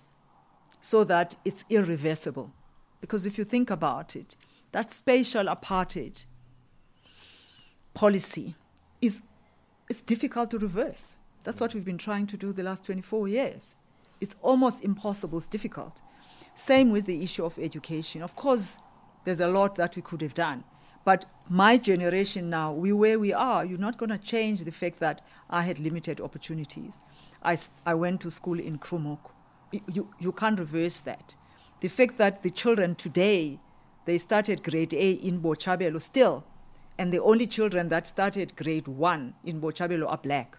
[0.81, 2.53] so that it's irreversible.
[3.01, 4.37] Because if you think about it,
[4.73, 6.25] that spatial apartheid
[7.95, 8.55] policy
[9.01, 9.23] is
[9.89, 11.17] it's difficult to reverse.
[11.45, 11.75] That's what mm.
[11.75, 13.77] we've been trying to do the last 24 years.
[14.21, 16.03] It's almost impossible, it's difficult.
[16.55, 18.23] Same with the issue of education.
[18.23, 18.79] Of course,
[19.25, 20.65] there's a lot that we could have done.
[21.07, 24.99] But my generation now, we where we are, you're not going to change the fact
[24.99, 27.01] that I had limited opportunities.
[27.45, 29.31] I, I went to school in Kromhoek.
[29.71, 31.37] You, you, can't reverse that.
[31.81, 33.61] The fact that the children today,
[34.05, 36.43] they started grade A in Botshabelo still,
[36.99, 40.59] and the only children that started grade one in Botshabelo are black.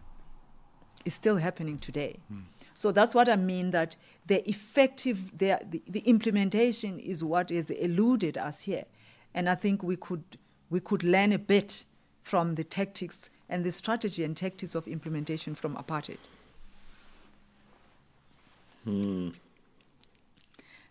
[1.04, 2.20] is still happening today.
[2.30, 2.40] Hmm.
[2.74, 7.70] So that's what I mean that the effective, the, the, the implementation is what has
[7.70, 8.86] eluded us here.
[9.34, 10.24] And I think we could,
[10.70, 11.86] we could learn a bit
[12.24, 16.18] from the tactics and the strategy and tactics of implementation from apartheid.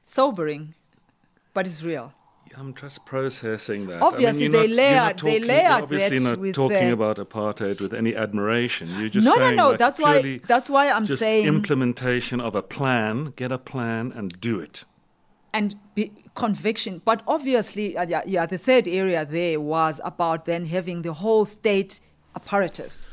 [0.05, 0.75] Sobering,
[1.55, 2.13] but it's real.
[2.57, 4.03] I'm just processing that.
[4.03, 6.93] Obviously, I mean, they not, layered- you're not they layered obviously that not talking uh,
[6.93, 8.89] about apartheid with any admiration.
[8.99, 12.41] You're just No, no, saying no, like that's why- that's why I'm just saying- implementation
[12.41, 13.33] of a plan.
[13.37, 14.85] Get a plan and do it.
[15.57, 17.01] And be, conviction.
[17.05, 21.47] But obviously, uh, yeah, yeah, the third area there was about then having the whole
[21.47, 22.01] state
[22.35, 23.09] apparatus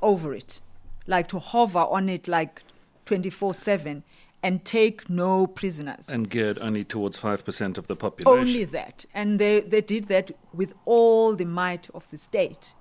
[0.00, 0.60] over it,
[1.06, 2.62] like to hover on it like
[3.06, 4.02] 24 7
[4.42, 6.08] and take no prisoners.
[6.08, 8.40] And geared only towards five percent of the population.
[8.40, 9.06] Only that.
[9.14, 12.74] And they, they did that with all the might of the state.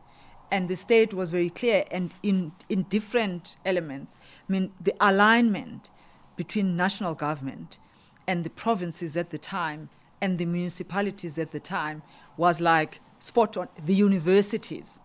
[0.50, 4.18] And the state was very clear and in, in different elements.
[4.50, 5.92] I mean, the alignment
[6.36, 7.78] between national government
[8.28, 9.90] and the provinces at the time
[10.22, 12.04] and the municipalities at the time
[12.38, 13.68] was like spot on.
[13.84, 15.00] The universities,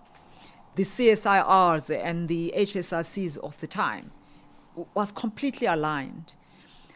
[0.74, 4.12] the CSIRs and the HSRCs of the time
[4.94, 6.35] was completely aligned.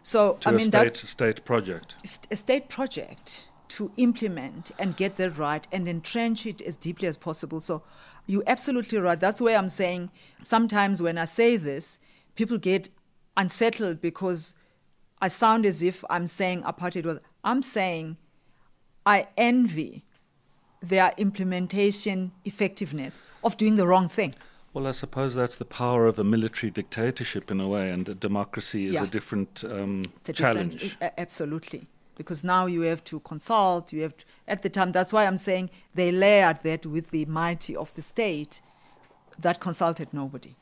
[0.03, 1.95] So to I a mean state that's a state project.
[2.31, 7.17] a state project to implement and get that right and entrench it as deeply as
[7.17, 7.61] possible.
[7.61, 7.83] So
[8.27, 9.19] you're absolutely right.
[9.19, 10.11] That's why I'm saying
[10.43, 11.99] sometimes when I say this,
[12.35, 12.89] people get
[13.37, 14.55] unsettled because
[15.21, 17.19] I sound as if I'm saying apartheid was.
[17.45, 18.17] I'm saying
[19.07, 20.05] I envy
[20.83, 24.35] their implementation effectiveness of doing the wrong thing.
[24.73, 28.15] Well, I suppose that's the power of a military dictatorship in a way, and a
[28.15, 29.05] democracy is Yeah.
[29.05, 30.81] a different um, a challenge.
[30.83, 31.87] different- absolutely.
[32.17, 35.39] Because now you have to consult, you have to, at the time, that's why I'm
[35.39, 38.61] saying they layered that with the mighty of the state
[39.39, 40.55] that consulted nobody.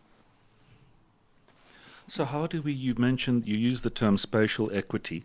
[2.11, 2.73] So, how do we?
[2.73, 5.25] You mentioned you use the term spatial equity,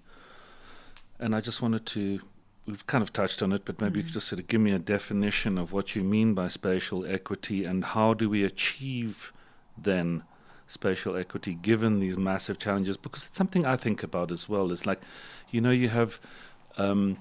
[1.17, 2.19] and I just wanted to.
[2.65, 4.71] We've kind of touched on it, but maybe you could just sort of give me
[4.73, 9.31] a definition of what you mean by spatial equity, and how do we achieve
[9.77, 10.23] then
[10.67, 12.97] spatial equity given these massive challenges?
[12.97, 14.69] Because it's something I think about as well.
[14.71, 15.01] It's like,
[15.51, 16.19] you know, you have
[16.77, 17.17] um,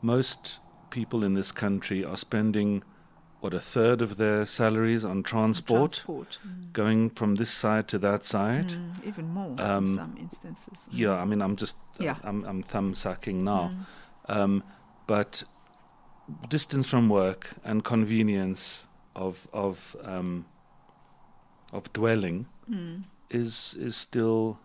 [0.00, 0.60] most
[0.90, 2.84] people in this country are spending
[3.42, 6.38] what a third of their salaries on transport Transport.
[6.46, 6.72] Mm.
[6.72, 8.68] going from this side to that side.
[8.68, 10.88] Mm, even more Um, in some instances.
[10.90, 10.98] Mm.
[10.98, 12.16] Yeah, I mean, I'm just, Yeah.
[12.22, 13.70] I'm, I'm thumb sucking now.
[14.28, 14.36] Mm.
[14.36, 14.62] Um,
[15.06, 15.42] but
[16.48, 20.44] distance from work and convenience of of um,
[21.72, 23.02] of dwelling Mm.
[23.30, 24.58] is is still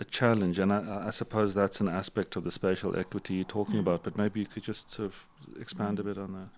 [0.00, 3.76] a challenge, and I, I suppose that's an aspect of the spatial equity you're talking
[3.76, 3.86] Mm.
[3.86, 4.02] about.
[4.02, 5.14] But maybe you could just sort of
[5.60, 6.48] expand a bit on that.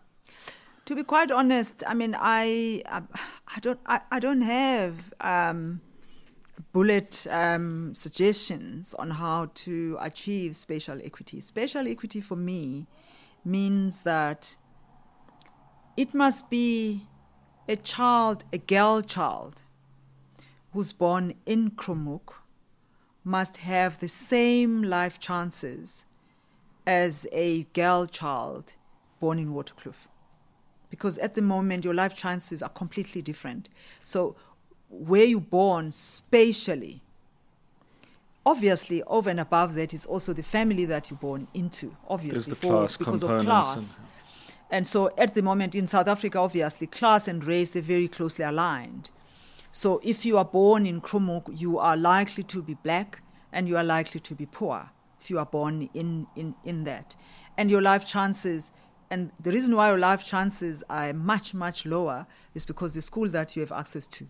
[0.90, 5.82] To be quite honest, I mean, I, I, don't, I, I don't have um,
[6.72, 11.38] bullet um, suggestions on how to achieve spatial equity.
[11.38, 12.88] Spatial equity for me
[13.44, 14.56] means that
[15.96, 17.06] it must be
[17.68, 19.62] a child, a girl child,
[20.72, 22.32] who's born in Kromhoek,
[23.22, 26.04] must have the same life chances
[26.84, 28.74] as a girl child
[29.20, 30.08] born in Waterkloof
[30.90, 33.68] because at the moment your life chances are completely different.
[34.02, 34.36] So,
[34.88, 37.00] where you're born spatially,
[38.44, 42.56] obviously, over and above that is also the family that you're born into, obviously, the
[42.56, 43.76] for- because of class.
[43.98, 44.06] and-
[44.72, 48.44] And so, at the moment in South Africa, obviously, class and race they're very closely
[48.44, 49.10] aligned.
[49.72, 53.20] So, if you are born in Kromhoek, you are likely to be black
[53.52, 57.14] and you are likely to be poor if you are born in, in, in that.
[57.56, 58.72] And your life chances,
[59.10, 63.28] and the reason why your life chances are much, much lower is because the school
[63.28, 64.28] that you have access to,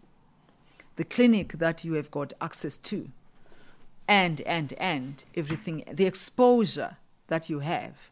[0.97, 3.11] the clinic that you have got access to,
[4.09, 6.97] and, and, and everything, the exposure
[7.29, 8.11] that you have,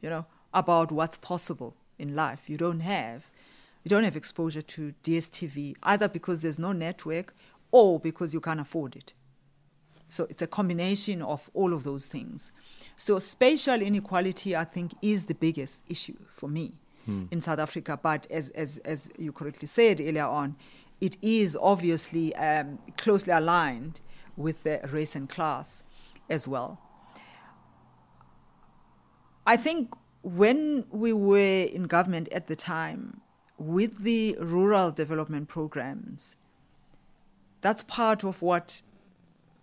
[0.00, 2.48] you know, about what's possible in life.
[2.50, 3.30] You don't have,
[3.82, 7.34] you don't have exposure to DSTV either because there's no network
[7.72, 9.14] or because you can't afford it.
[10.08, 12.52] So it's a combination of all of those things.
[12.96, 16.78] So spatial inequality, I think, is the biggest issue for me
[17.30, 17.98] in South Africa.
[18.02, 20.56] But as, as, as you correctly said earlier on,
[21.00, 24.00] it is obviously um, closely aligned
[24.36, 25.82] with the race and class
[26.30, 26.80] as well.
[29.46, 33.20] I think when we were in government at the time,
[33.58, 36.36] with the rural development programs,
[37.60, 38.80] that's part of what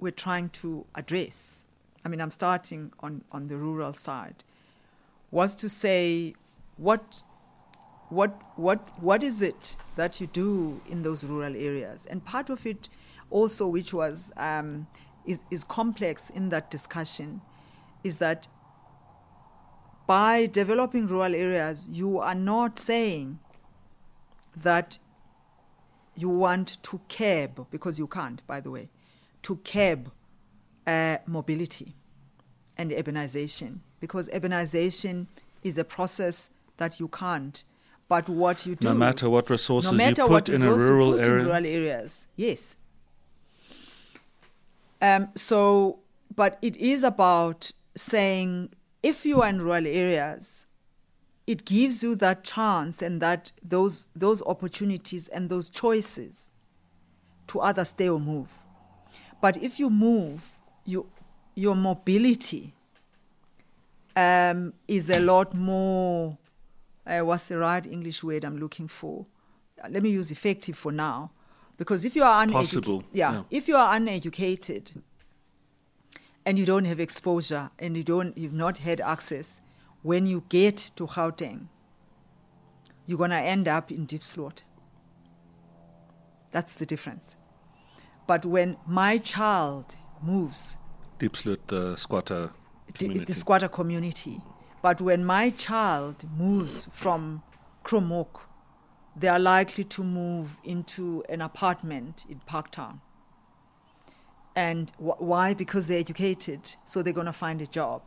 [0.01, 1.65] we're trying to address.
[2.03, 4.43] I mean, I'm starting on, on the rural side,
[5.29, 6.33] was to say
[6.75, 7.21] what,
[8.09, 12.05] what, what, what is it that you do in those rural areas?
[12.07, 12.89] And part of it
[13.29, 14.87] also, which was, um,
[15.25, 17.41] is, is complex in that discussion,
[18.03, 18.47] is that
[20.07, 23.39] by developing rural areas, you are not saying
[24.57, 24.97] that
[26.15, 28.89] you want to curb, because you can't, by the way,
[29.43, 30.11] to curb
[30.87, 31.93] uh, mobility
[32.77, 35.27] and urbanization, because urbanization
[35.63, 37.63] is a process that you can't.
[38.07, 41.13] But what you do, No matter what resources no matter you put in a rural
[41.13, 41.39] put area.
[41.39, 42.75] in rural areas, yes.
[45.01, 45.99] Um, so,
[46.35, 48.69] but it is about saying
[49.01, 50.67] if you are in rural areas,
[51.47, 56.51] it gives you that chance and that those those opportunities and those choices
[57.47, 58.59] to either stay or move.
[59.41, 61.07] But if you move, you
[61.55, 62.73] your mobility
[64.15, 66.37] um, is a lot more.
[67.05, 69.25] Uh, what's the right English word I'm looking for?
[69.89, 71.31] let me use effective for now,
[71.77, 73.43] because if you are uneducated, yeah, yeah.
[73.49, 74.91] if you are uneducated
[76.45, 79.61] and you don't have exposure and you don't, you've not had access,
[80.03, 81.67] when you get to Gauteng,
[83.05, 84.63] you're gonna end up in Diepsloot.
[86.51, 87.35] That's the difference.
[88.27, 90.77] But when my child moves
[91.19, 92.51] Diepsloot, the squatter
[92.87, 93.25] the, community.
[93.25, 94.41] the squatter community.
[94.81, 97.43] But when my child moves from
[97.83, 98.45] Kromhoek,
[99.15, 103.01] they are likely to move into an apartment in Parktown.
[104.55, 105.53] And wh- why?
[105.53, 108.01] Because they're educated, so they're going to find a job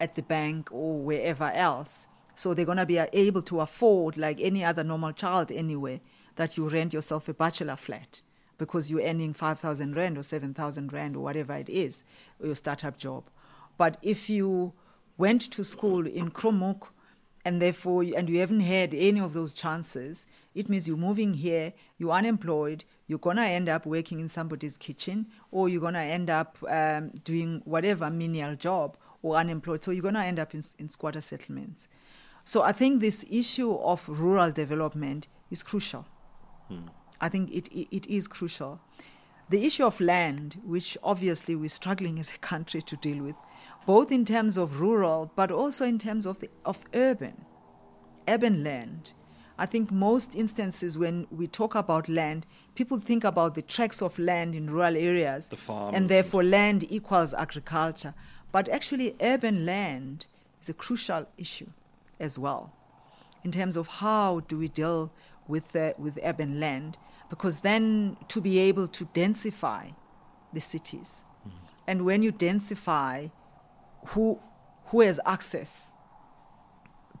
[0.00, 2.08] at the bank or wherever else.
[2.34, 6.02] So they're going to be uh, able to afford, like any other normal child anyway,
[6.36, 8.20] that you rent yourself a bachelor flat
[8.58, 12.04] because you're earning 5,000 rand or 7,000 rand or whatever it is,
[12.42, 13.24] your startup job.
[13.76, 14.72] But if you
[15.16, 16.88] went to school in Kromhoek
[17.44, 21.72] and therefore and you haven't had any of those chances, it means you're moving here,
[21.98, 26.56] you're unemployed, you're gonna end up working in somebody's kitchen, or you're gonna end up
[26.68, 29.84] um, doing whatever menial job or unemployed.
[29.84, 31.88] So you're gonna end up in, in squatter settlements.
[32.44, 36.06] So I think this issue of rural development is crucial.
[37.20, 38.80] I think it, it, it is crucial.
[39.50, 43.36] The issue of land, which obviously we're struggling as a country to deal with,
[43.86, 47.44] both in terms of rural but also in terms of, the, of urban,
[48.26, 49.12] urban land.
[49.56, 54.18] I think most instances when we talk about land, people think about the tracts of
[54.18, 58.14] land in rural areas, The farms and therefore land equals agriculture.
[58.50, 60.26] But actually, urban land
[60.60, 61.68] is a crucial issue
[62.18, 62.72] as well
[63.44, 65.12] in terms of how do we deal
[65.48, 66.98] with, uh, with urban land,
[67.30, 69.94] because then to be able to densify
[70.52, 71.24] the cities.
[71.86, 73.30] And when you densify,
[74.08, 74.40] who,
[74.86, 75.94] who has access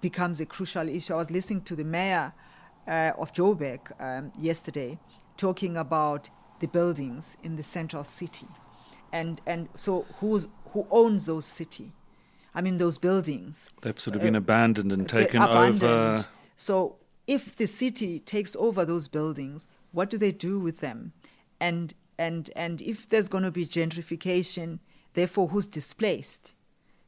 [0.04, 1.14] becomes a crucial issue.
[1.14, 2.34] I was listening to the mayor
[2.86, 4.98] uh, of Joburg um, yesterday
[5.38, 6.28] talking about
[6.60, 8.46] the buildings in the central city.
[9.12, 11.92] And, and so who's, who owns those city?
[12.54, 13.70] I mean, those buildings.
[13.80, 15.52] They've sort of been abandoned and They're taken over.
[15.52, 16.28] abandoned.
[16.54, 16.96] So
[17.26, 21.12] if the city takes over those buildings, what do they do with them?
[21.60, 24.78] And and and if there's going to be gentrification,
[25.14, 26.54] therefore who's displaced?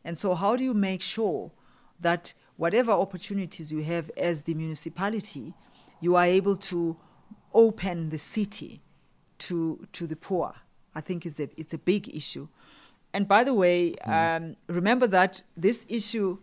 [0.05, 1.53] And so how do you make sure
[2.01, 5.55] that whatever opportunities you have as the municipality,
[6.01, 6.97] you are able to
[7.53, 8.83] open the city
[9.39, 10.55] to to the poor?
[10.95, 12.49] I think it's a it's a big issue.
[13.13, 16.39] And by the way, um, remember that this issue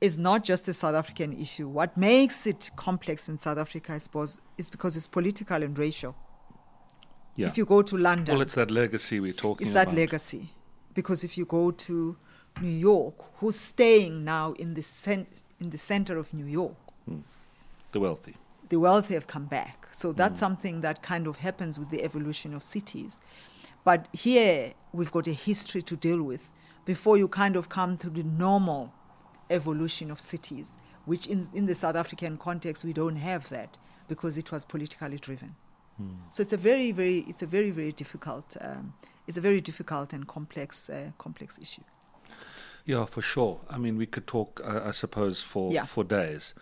[0.00, 1.68] is not just a South African issue.
[1.68, 6.14] What makes it complex in South Africa, I suppose, is because it's political and racial.
[7.36, 7.46] yeah.
[7.46, 9.82] If you go to London, well, it's that legacy we're talking about.
[9.82, 10.50] it's that legacy.
[10.92, 12.16] Because if you go to
[12.60, 15.26] New York, who's staying now in the, cen-
[15.60, 16.76] in the center of New York?
[17.06, 17.20] Hmm.
[17.92, 18.36] The wealthy.
[18.68, 19.88] the wealthy have come back.
[19.92, 20.46] So that's hmm.
[20.46, 23.20] something that kind of happens with the evolution of cities.
[23.84, 26.50] But here we've got a history to deal with
[26.84, 28.92] before you kind of come to the normal
[29.54, 33.78] evolution of cities, which in, in the South African context we don't have that
[34.08, 35.54] because it was politically driven.
[36.30, 38.94] So it's a very, very, it's a very, very difficult, um,
[39.28, 41.84] it's a very difficult and complex, uh, complex issue.
[42.84, 43.60] Yeah, for sure.
[43.70, 45.86] I mean, we could talk, uh, I suppose, for Yeah.
[45.86, 46.52] for days,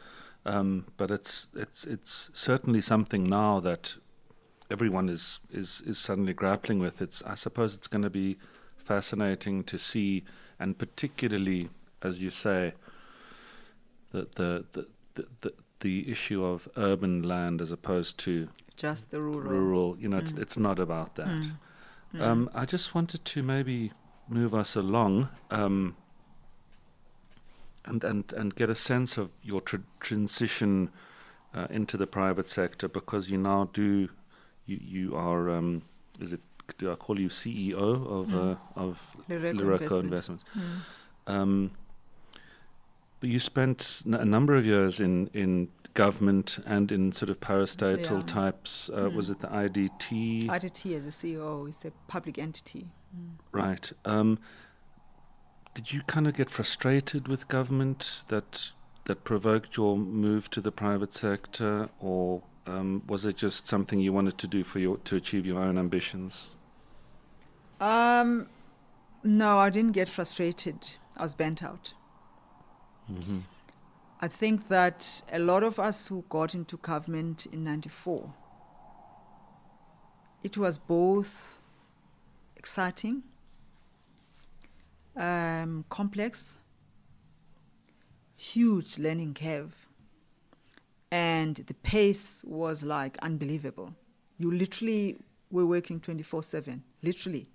[0.45, 3.97] um, but it's it's it's certainly something now that
[4.71, 7.01] everyone is is is suddenly grappling with.
[7.01, 8.37] It's I suppose it's going to be
[8.77, 10.25] fascinating to see,
[10.59, 11.71] and particularly
[12.03, 12.75] as you say,
[14.13, 19.21] the the the the, the, the issue of urban land as opposed to Just the
[19.21, 19.51] rural.
[19.51, 19.97] rural.
[19.99, 21.51] You know, it's it's not about that.
[22.21, 23.93] Um, I just wanted to maybe
[24.29, 25.97] move us along um,
[27.85, 30.91] and and and get a sense of your tr- transition
[31.55, 34.09] uh, into the private sector because you now do
[34.67, 35.83] you you are um,
[36.21, 36.41] is it
[36.79, 38.99] do I call you CEO of uh, of
[39.29, 40.05] Lereko Lereko Investment.
[40.05, 40.45] Investments?
[43.23, 48.19] But you spent a number of years in, in government and in sort of parastatal
[48.19, 48.27] Yeah.
[48.27, 48.91] types.
[48.91, 50.49] Uh, Was it the IDT?
[50.49, 52.89] IDT as a CEO is a public entity.
[53.53, 53.93] right.
[54.05, 54.41] Um,
[55.75, 58.73] did you kind of get frustrated with government that
[59.05, 64.13] that provoked your move to the private sector, or um, was it just something you
[64.13, 66.51] wanted to do for your to achieve your own ambitions?
[67.81, 68.49] Um,
[69.23, 70.97] no, I didn't get frustrated.
[71.17, 71.95] I was bent out.
[73.13, 73.39] Mm-hmm.
[74.21, 78.33] I think that a lot of us who got into government in 94,
[80.43, 81.59] it was both
[82.57, 83.25] exciting,
[85.17, 86.61] um, complex,
[88.37, 89.89] huge learning curve.
[91.13, 93.95] and the pace was like unbelievable.
[94.39, 95.19] You literally
[95.51, 97.51] were working 24 7, literally.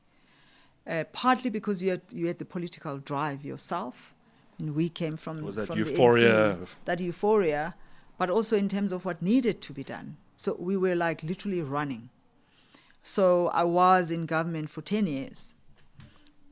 [0.85, 4.13] Uh, partly because you had, you had the political drive yourself.
[4.59, 6.55] And we came from, Was that from euphoria?
[6.55, 7.75] The that euphoria,
[8.17, 10.17] but also in terms of what needed to be done.
[10.35, 12.09] So we were like literally running.
[13.03, 15.53] So I was in government for 10 years.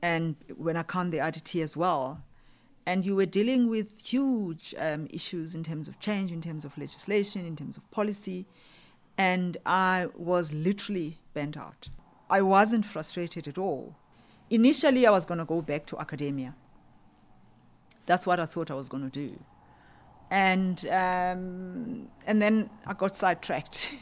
[0.02, 2.22] And when I count the IDT as well,
[2.86, 6.78] and you were dealing with huge um, issues in terms of change, in terms of
[6.78, 8.46] legislation, in terms of policy,
[9.18, 11.88] and I was literally bent out.
[12.30, 13.96] I wasn't frustrated at all.
[14.50, 16.54] Initially, I was going to go back to academia.
[18.06, 19.38] That's what I thought I was going to do,
[20.30, 23.94] and um, and then I got sidetracked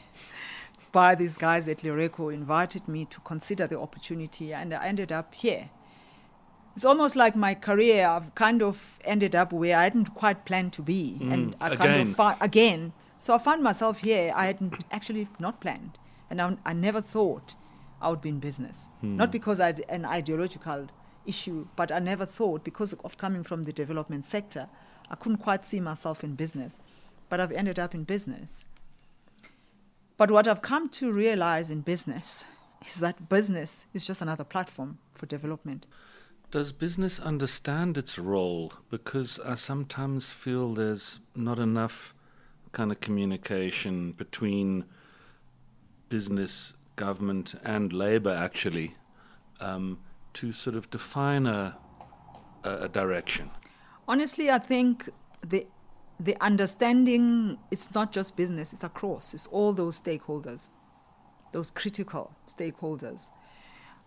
[0.92, 5.34] by these guys at Lereko, invited me to consider the opportunity, and I ended up
[5.34, 5.70] here.
[6.76, 10.72] It's almost like my career i've kind of ended up where i hadn't quite planned
[10.72, 11.18] to be.
[11.20, 12.92] Mm, and i kind of fi- again.
[13.16, 15.98] So i found myself here i hadn't actually not planned.
[16.28, 17.54] And I, I never thought
[18.02, 18.90] i would be in business.
[19.00, 19.16] Hmm.
[19.16, 20.88] not because i had an ideological
[21.26, 24.68] issue but i never thought because of coming from the development sector
[25.10, 26.78] i couldn't quite see myself in business.
[27.28, 28.64] But i've ended up in business.
[30.16, 32.44] But what i've come to realize in business
[32.86, 35.86] is that business is just another platform for development.
[36.50, 38.74] Does business understand its role?
[38.88, 42.14] Because I sometimes feel there's not enough
[42.70, 44.84] kind of communication between
[46.08, 48.94] business, government, and labor, actually,
[49.58, 49.98] um,
[50.34, 51.76] to sort of define a,
[52.64, 53.50] a, direction.
[54.06, 55.08] Honestly, I think
[55.46, 55.66] the
[56.20, 59.34] the understanding it's not just business; it's across.
[59.34, 60.68] It's all those stakeholders,
[61.52, 63.30] those critical stakeholders.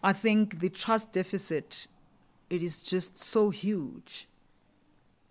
[0.04, 1.88] I think the trust deficit
[2.50, 4.28] it is just so huge,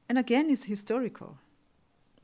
[0.09, 1.39] and again, it's historical,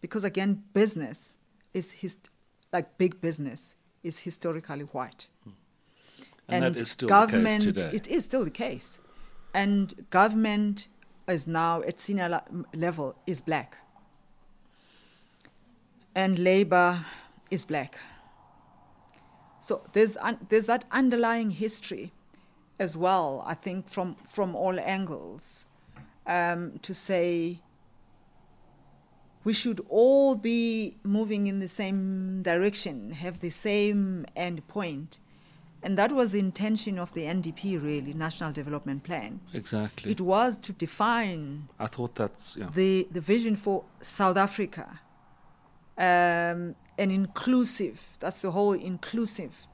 [0.00, 1.38] because again, business
[1.72, 2.28] is hist-
[2.72, 5.28] like big business is historically white.
[6.52, 7.90] And, that is still the government, case today.
[7.92, 8.98] It is still the case.
[9.54, 10.88] And government
[11.28, 13.76] is now at senior la- level is black.
[16.14, 17.04] And labor
[17.50, 17.98] is black.
[19.60, 22.12] So there's, un- there's that underlying history
[22.78, 25.68] as well, I think, from, from all angles
[26.26, 27.60] um, to say
[29.44, 35.18] we should all be moving in the same direction, have the same end point.
[35.82, 39.40] And that was the intention of the NDP, really, National Development Plan.
[39.52, 40.12] exactly.
[40.12, 42.68] It was to define I thought that's yeah.
[42.72, 45.00] the, the vision for South Africa,
[45.98, 49.66] um, an inclusive, that's the whole inclusive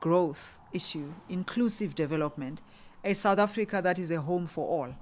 [0.00, 2.62] growth issue, inclusive development,
[3.04, 4.94] a South Africa that is a home for all.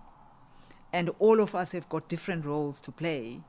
[0.92, 3.42] And all of us have got different roles to play.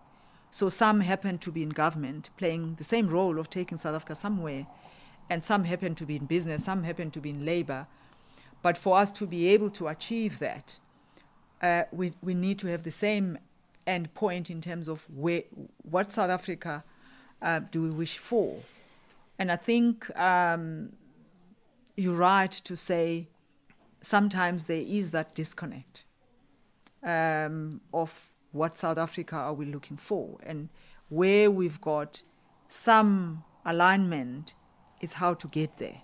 [0.51, 4.16] So some happen to be in government, playing the same role of taking South Africa
[4.16, 4.68] somewhere,
[5.30, 7.88] and some happen to be in business, some happen to be in labor.
[8.61, 10.80] But for us to be able to achieve that,
[11.61, 13.38] uh, we, we need to have the same
[13.86, 15.43] end point in terms of where,
[15.84, 16.84] what South Africa
[17.41, 18.57] uh, do we wish for.
[19.38, 20.93] And I think um,
[21.95, 23.27] you're right to say
[24.01, 26.03] sometimes there is that disconnect
[27.03, 30.69] um, of what South Africa are we looking for, and
[31.07, 32.23] where we've got
[32.67, 34.53] some alignment
[35.01, 36.01] is how to get there.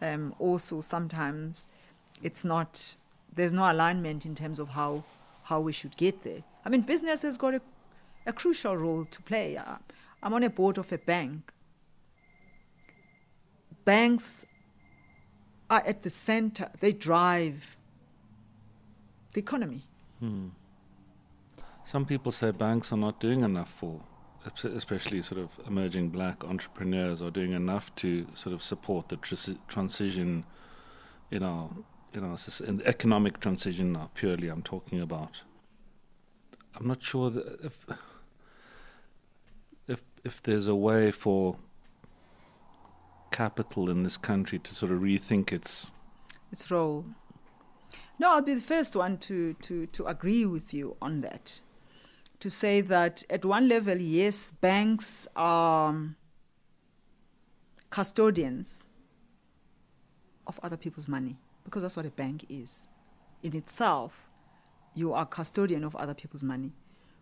[0.00, 1.66] Um, also, sometimes
[2.22, 2.96] it's not
[3.34, 5.04] there's no alignment in terms of how
[5.44, 6.42] how we should get there.
[6.64, 7.62] I mean, business has got a,
[8.26, 9.56] a crucial role to play.
[9.56, 9.76] Uh,
[10.22, 11.52] I'm on a board of a bank.
[13.84, 14.44] Banks
[15.68, 16.70] are at the center.
[16.80, 17.76] They drive
[19.32, 19.82] the economy.
[21.84, 24.00] Some people say banks are not doing enough for,
[24.64, 29.56] especially sort of emerging black entrepreneurs, are doing enough to sort of support the tris-
[29.68, 30.44] transition,
[31.30, 31.70] in our,
[32.20, 33.92] know, soc- in economic transition.
[33.92, 35.42] Now, purely, I'm talking about.
[36.74, 37.32] I'm not sure
[37.62, 37.84] if
[39.88, 41.56] if if there's a way for
[43.30, 45.90] capital in this country to sort of rethink its
[46.50, 47.04] its role.
[48.20, 51.62] No, I'll be the first one to, to, to agree with you on that.
[52.40, 56.16] To say that at one level, yes, banks are um,
[57.90, 58.86] custodians
[60.46, 62.88] of other people's money, because that's what a bank is.
[63.42, 64.30] In itself,
[64.94, 66.72] you are custodian of other people's money.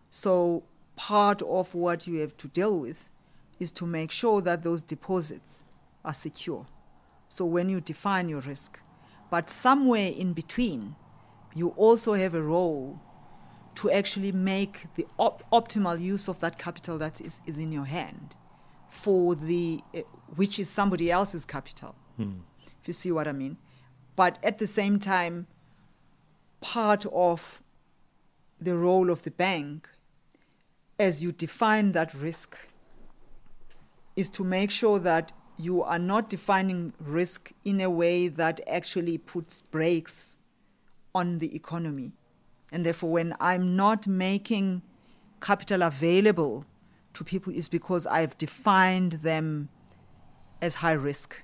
[0.09, 0.63] So
[0.95, 3.09] part of what you have to deal with
[3.59, 5.65] is to make sure that those deposits
[6.05, 6.65] are secure.
[7.27, 8.79] So when you define your risk,
[9.29, 10.95] but somewhere in between,
[11.53, 13.01] you also have a role
[13.79, 17.85] to actually make the op- optimal use of that capital that is, is in your
[17.85, 18.35] hand.
[18.89, 19.99] for the uh,
[20.35, 21.93] which is somebody else's capital.
[22.81, 23.57] If you see what I mean.
[24.15, 25.35] But at the same time,
[26.59, 27.61] part of
[28.59, 29.87] the role of the bank
[30.97, 32.57] as you define that risk
[34.15, 39.17] is to make sure that you are not defining risk in a way that actually
[39.17, 40.35] puts brakes
[41.13, 42.11] on the economy.
[42.71, 44.81] And therefore, when I'm not making
[45.41, 46.65] capital available
[47.13, 49.69] to people, is because I've defined them
[50.61, 51.43] as high risk.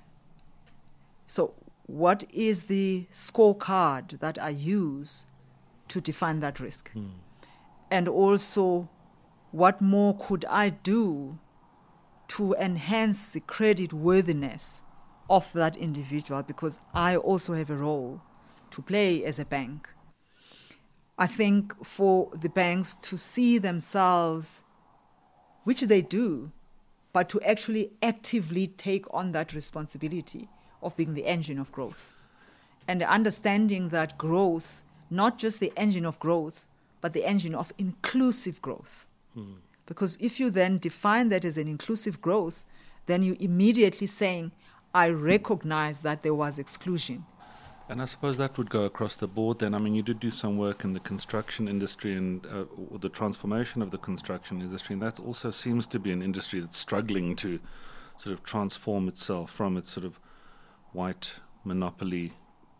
[1.26, 1.54] So,
[1.86, 5.26] what is the scorecard that I use
[5.88, 6.92] to define that risk?
[6.92, 7.06] Hmm.
[7.90, 8.88] And also,
[9.52, 11.38] what more could I do
[12.28, 14.82] to enhance the credit worthiness
[15.30, 16.42] of that individual?
[16.42, 18.22] Because I also have a role
[18.72, 19.88] to play as a bank.
[21.18, 24.64] I think for the banks to see themselves,
[25.64, 26.52] which they do,
[27.12, 30.48] but to actually actively take on that responsibility
[30.82, 32.14] of being the engine of growth.
[32.86, 36.68] And understanding that growth, not just the engine of growth,
[37.00, 39.08] but the engine of inclusive growth.
[39.86, 42.66] Because if you then define that as an inclusive growth,
[43.06, 44.52] then you're immediately saying,
[44.94, 47.24] I recognize that there was exclusion.
[47.88, 49.72] And I suppose that would go across the board then.
[49.72, 52.64] I mean, you did do some work in the construction industry and uh,
[53.00, 56.76] the transformation of the construction industry, and that also seems to be an industry that's
[56.76, 57.60] struggling to
[58.18, 60.18] sort of transform itself from its sort of
[60.92, 62.32] white monopoly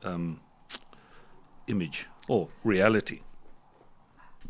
[0.03, 0.41] um,
[1.69, 3.21] image or reality.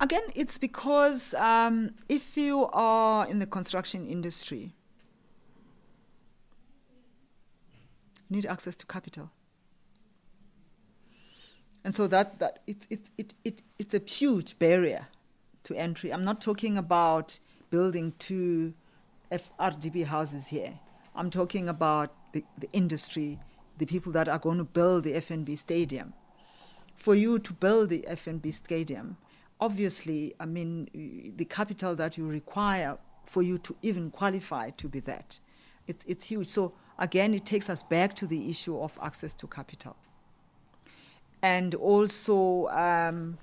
[0.01, 4.75] Again, it's because um, if you are in the construction industry,
[8.29, 9.31] you need access to capital.
[11.87, 15.07] And so that, that it, it, it, it, it's a huge barrier
[15.63, 16.13] to entry.
[16.13, 17.39] I'm not talking about
[17.71, 18.75] building two
[19.31, 20.81] FRDB houses here.
[21.15, 23.39] I'm talking about the, the industry,
[23.79, 26.13] the people that are going to build the FNB stadium.
[26.97, 29.17] For you to build the FNB stadium,
[29.61, 30.89] obviously, I mean,
[31.37, 35.39] the capital that you require for you to even qualify to be that,
[35.87, 36.49] it's, it's huge.
[36.49, 39.95] So again, it takes us back to the issue of access to capital.
[41.43, 43.39] And also, um,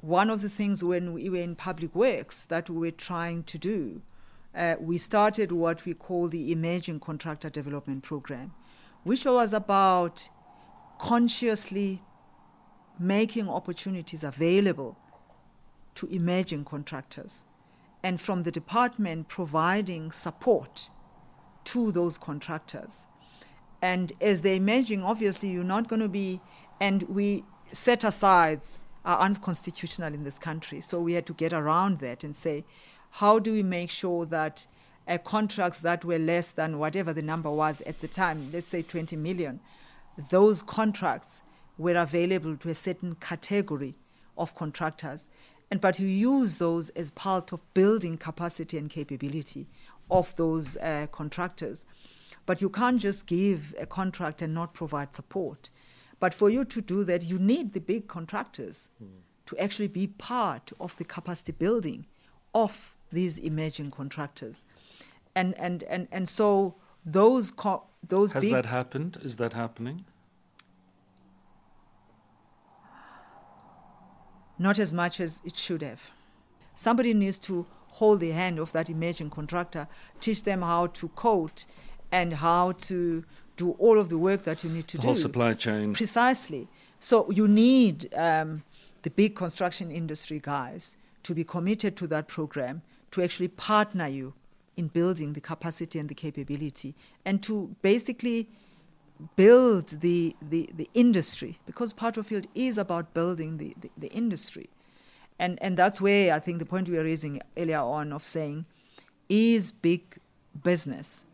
[0.00, 3.58] one of the things when we were in public works that we were trying to
[3.58, 4.02] do,
[4.54, 8.52] uh, we started what we call the Emerging Contractor Development Program,
[9.04, 10.28] which was about
[10.98, 12.02] consciously
[12.98, 14.96] making opportunities available
[15.94, 17.44] to emerging contractors,
[18.02, 20.90] and from the department providing support
[21.64, 23.06] to those contractors.
[23.82, 26.40] And as they're emerging, obviously, you're not going to be,
[26.80, 28.60] and we set aside
[29.04, 30.80] are unconstitutional in this country.
[30.80, 32.64] So we had to get around that and say,
[33.12, 34.66] how do we make sure that
[35.08, 38.82] uh, contracts that were less than whatever the number was at the time, let's say
[38.82, 39.60] 20 million,
[40.28, 41.42] those contracts
[41.78, 43.94] were available to a certain category
[44.36, 45.28] of contractors.
[45.70, 49.66] And but you use those as part of building capacity and capability
[50.10, 51.86] of those uh, contractors.
[52.44, 55.70] But you can't just give a contract and not provide support.
[56.20, 59.08] But for you to do that, you need the big contractors mm.
[59.46, 62.06] to actually be part of the capacity building
[62.54, 64.64] of these emerging contractors.
[65.34, 69.18] And, and, and, and so those, co- those Has that happened?
[69.22, 70.04] Is that happening?
[74.60, 76.10] not as much as it should have.
[76.74, 79.88] Somebody needs to hold the hand of that emerging contractor,
[80.20, 81.64] teach them how to code
[82.12, 83.24] and how to
[83.62, 85.08] do all of the work that you need to the do.
[85.08, 85.86] whole supply chain.
[86.02, 86.62] Precisely.
[86.98, 87.96] So you need
[88.26, 88.48] um,
[89.04, 90.96] the big construction industry guys
[91.26, 92.82] to be committed to that program,
[93.12, 94.26] to actually partner you
[94.76, 96.90] in building the capacity and the capability,
[97.24, 98.48] and to basically
[99.36, 101.92] build the, the, the industry, because
[102.24, 104.68] Field is about building the, the, the industry.
[105.38, 108.64] And, and that's where I think the point we were raising earlier on of saying,
[109.28, 110.02] is big
[110.62, 111.26] business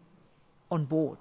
[0.70, 1.18] on board?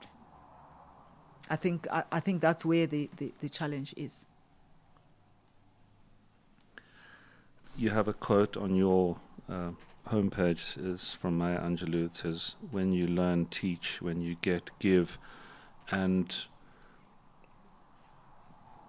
[1.50, 4.26] I think, I, I think that's where the, the, the challenge is.
[7.78, 9.18] You have a quote on your
[9.50, 9.72] uh,
[10.08, 12.06] homepage is from Maya Angelou.
[12.06, 14.02] It says, "When you learn, teach.
[14.02, 15.18] When you get, give."
[15.92, 16.34] And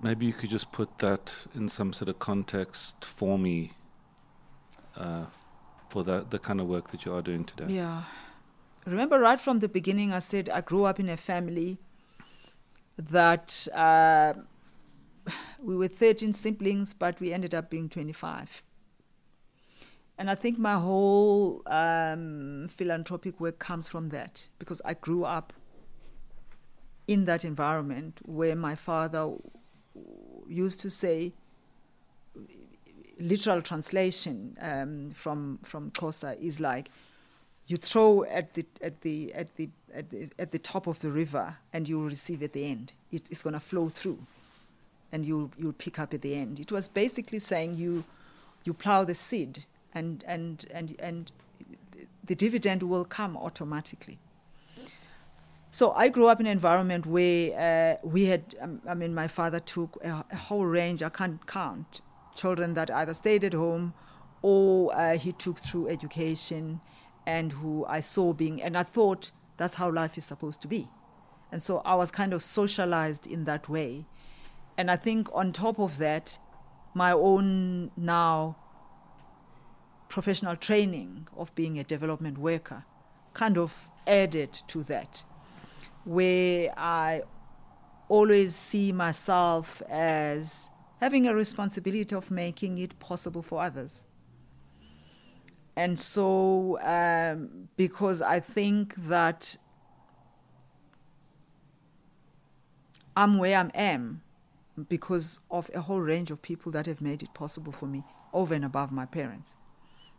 [0.01, 3.73] maybe you could just put that in some sort of context for me,
[4.97, 5.27] uh,
[5.89, 7.67] for that the kind of work that you are doing today.
[7.69, 8.05] Yeah.
[8.85, 11.79] Remember, right from the beginning, I said I grew up in a family
[12.99, 14.35] that uh,
[15.63, 18.63] we were 13 siblings, but we ended up being 25.
[20.19, 25.53] And I think my whole um, philanthropic work comes from that because I grew up
[27.07, 29.33] in that environment where my father
[30.49, 31.35] used to say,
[33.19, 36.91] literal translation um, from from Xhosa is like,
[37.67, 41.11] you throw at the at the at the at the, at the top of the
[41.11, 42.93] river and you will receive at the end.
[43.11, 44.19] It, it's going to flow through,
[45.11, 46.61] and you'll you'll pick up at the end.
[46.61, 48.05] It was basically saying you
[48.65, 51.33] you plow the seed and and and and
[52.25, 54.19] the dividend will come automatically.
[55.71, 59.29] So I grew up in an environment where uh, we had, um, I mean, my
[59.29, 62.01] father took a, a, whole range, I can't count,
[62.35, 63.93] children that either stayed at home
[64.41, 66.81] or uh, he took through education
[67.27, 70.89] and who I saw being, and I thought that's how life is supposed to be.
[71.53, 74.07] And so I was kind of socialized in that way.
[74.77, 76.39] And I think on top of that,
[76.95, 78.57] my own now
[80.09, 82.85] professional training of being a development worker
[83.35, 85.25] kind of added to that,
[86.05, 87.23] where I
[88.09, 94.05] always see myself as having a responsibility of making it possible for others.
[95.77, 99.59] And so, um, because I think that
[103.15, 104.23] I'm where I am
[104.89, 108.55] because of a whole range of people that have made it possible for me over
[108.55, 109.57] and above my parents.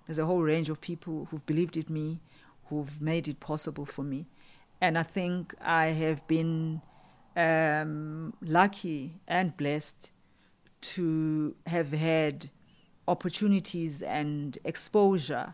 [0.06, 2.20] There's a whole range of people who've believed in me,
[2.68, 4.28] who've made it possible for me.
[4.80, 6.82] And I think I have been
[7.36, 10.12] um, lucky and blessed
[10.82, 12.50] to have had
[13.08, 15.54] opportunities and exposure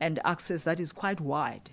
[0.00, 1.70] and access that is quite wide.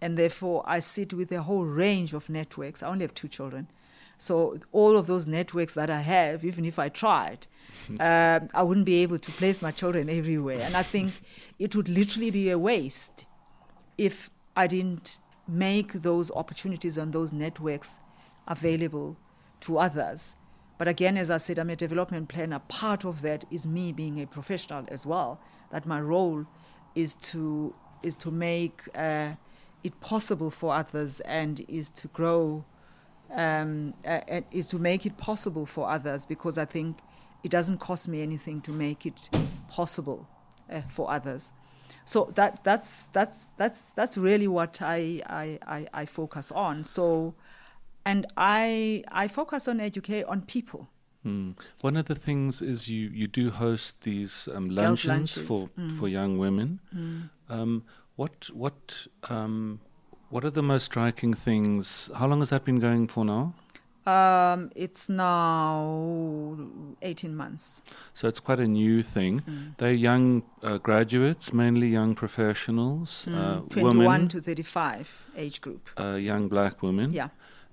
[0.00, 2.82] And therefore, I sit with a whole range of networks.
[2.82, 3.68] I only have two children.
[4.16, 7.46] So, all of those networks that I have, even if I tried,
[7.88, 10.60] um, I wouldn't be able to place my children everywhere.
[10.60, 11.22] And I think
[11.58, 13.26] it would literally be a waste
[13.96, 18.00] if I didn't make those opportunities and those networks
[18.46, 19.16] available
[19.60, 20.36] to others.
[20.80, 22.58] But again, as I said, I'm a development planner.
[22.58, 25.38] Part of that is me being a professional as well.
[25.70, 26.46] That my role
[26.94, 29.32] is to is to make uh,
[29.84, 32.64] it possible for others and is to grow
[33.30, 37.00] um, uh, is to make it possible for others because I think
[37.44, 39.28] it doesn't cost me anything to make it
[39.68, 40.26] possible
[40.72, 41.52] uh, for others.
[42.06, 46.84] So that that's that's that's that's really what I I, I, I focus on.
[46.84, 47.34] So
[48.04, 50.88] and I I focus on educate on people.
[51.24, 51.54] Mm.
[51.82, 55.42] One of the things is you, you do host these um, luncheons, lunches.
[55.46, 55.98] for mm.
[55.98, 56.80] for young women.
[56.94, 57.30] Mm.
[57.48, 57.84] Um,
[58.16, 59.80] what what um,
[60.30, 62.10] what are the most striking things?
[62.14, 63.54] How long has that been going for now?
[64.06, 66.56] Um, it's now
[67.02, 67.82] 18 months.
[68.14, 69.40] So it's quite a new thing.
[69.40, 69.76] Mm.
[69.76, 73.36] They're young uh, graduates, mainly young professionals, mm.
[73.36, 75.90] uh, 21 women, to 35 age group.
[75.98, 77.12] Uh, young black women.
[77.12, 77.28] Yeah.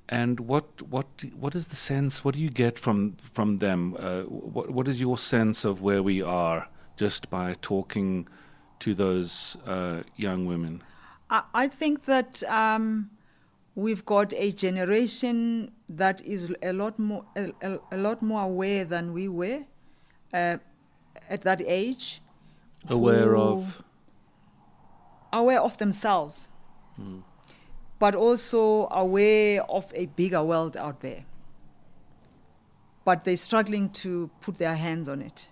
[0.09, 2.23] And what what what is the sense?
[2.23, 3.95] What do you get from from them?
[3.99, 8.27] Uh, what what is your sense of where we are just by talking
[8.79, 10.81] to those uh, young women?
[11.29, 13.09] I, I think that um,
[13.75, 19.11] we've got a generation that is a lot more a, a, lot more aware than
[19.11, 19.65] we were
[20.33, 20.57] uh,
[21.29, 22.21] at that age.
[22.87, 23.83] Aware of.
[25.33, 26.47] Aware of themselves.
[26.95, 27.19] Hmm
[27.99, 31.25] but also aware of a bigger world out there.
[33.03, 35.47] But they're struggling to put their hands on it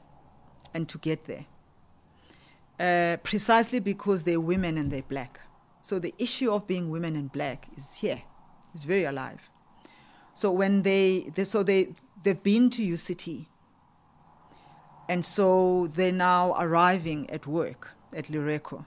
[0.73, 1.45] and to get there.
[2.79, 5.39] Uh, precisely because they're women and they're black.
[5.81, 8.23] So the issue of being women and black is here,
[8.73, 9.49] it's very alive.
[10.33, 11.93] So when they, they so they
[12.23, 13.45] they've been to UCT,
[15.07, 18.85] and so they're now arriving at work at Lereko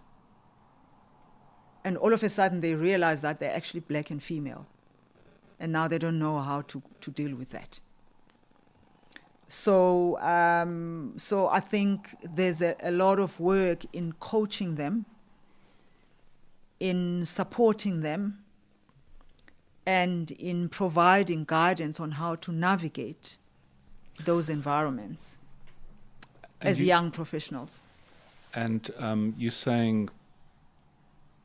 [1.84, 4.66] and all of a sudden they realize that they're actually black and female.
[5.60, 7.80] And now they don't know how to, to deal with that.
[9.48, 15.06] So, um, so I think there's a, a lot of work in coaching them,
[16.78, 18.44] in supporting them,
[19.86, 23.38] and in providing guidance on how to navigate
[24.24, 25.38] those environments
[26.60, 27.82] and as you, young professionals.
[28.54, 30.10] And um, you're saying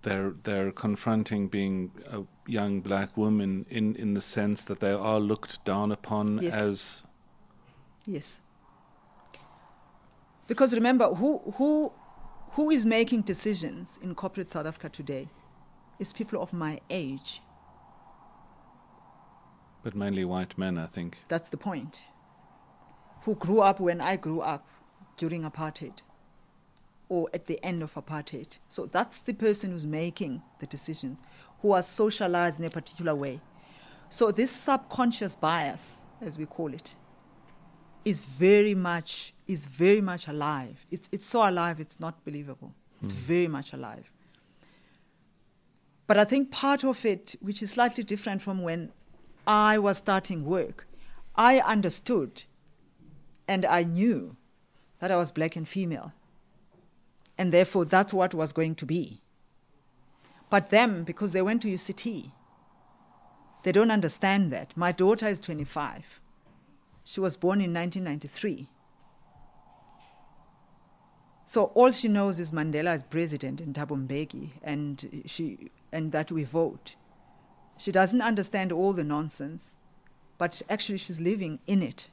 [0.04, 5.20] they're they're confronting being a young black woman in in the sense that they are
[5.20, 6.56] looked down upon yes.
[6.56, 7.04] as
[8.06, 8.42] yes.
[10.48, 11.92] Because remember who who
[12.52, 15.30] who is making decisions in corporate South Africa today
[16.00, 17.42] is people of my age.
[19.84, 21.18] But mainly white men i think.
[21.28, 22.04] That's the point.
[23.24, 24.68] Who grew up when i grew up
[25.18, 26.02] during apartheid
[27.10, 28.60] or at the end of apartheid.
[28.68, 31.22] So that's the person who's making the decisions,
[31.62, 33.42] who are socialized in a particular way.
[34.10, 36.96] So this subconscious bias, as we call it,
[38.06, 40.86] is very much is very much alive.
[40.92, 42.74] It's it's so alive it's not believable.
[43.02, 43.18] It's mm.
[43.18, 44.12] very much alive.
[46.06, 48.92] But I think part of it, which is slightly different from when
[49.48, 50.88] I was starting work,
[51.36, 52.44] I understood
[53.48, 54.36] and I knew
[55.00, 56.14] that I was black and female.
[57.44, 59.20] And therefore, that's what was going to be.
[60.50, 62.32] But them, because they went to UCT,
[63.64, 64.78] they don't understand that.
[64.78, 66.22] My daughter is 25.
[67.04, 68.70] She was born in 1993.
[71.46, 76.46] So all she knows is Mandela is president in Thabo and, she, and that we
[76.46, 76.96] vote.
[77.78, 79.76] She doesn't understand all the nonsense,
[80.38, 82.10] but actually she's living in it.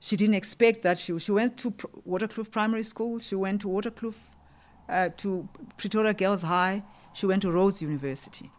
[0.00, 0.98] She didn't expect that.
[0.98, 1.70] She, she went to
[2.08, 4.16] Waterkloof Primary School, she went to Waterkloof,
[4.88, 6.82] uh, to Pretoria Girls High,
[7.12, 8.50] she went to Rhodes University.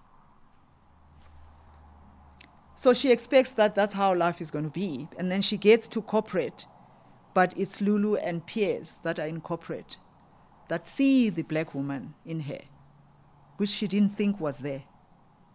[2.75, 5.07] So she expects that that's how life is going to be.
[5.17, 6.67] And then she gets to corporate,
[7.33, 9.97] but it's Lulu and Piers that are in corporate
[10.67, 12.61] that see the black woman in her,
[13.57, 14.83] which she didn't think was there,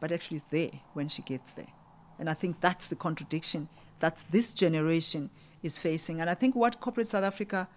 [0.01, 1.73] but actually is there when she gets there.
[2.19, 3.69] And I think that's the contradiction
[4.01, 5.31] that this generation
[5.63, 6.21] is facing.
[6.21, 7.69] And I think what corporate South Africa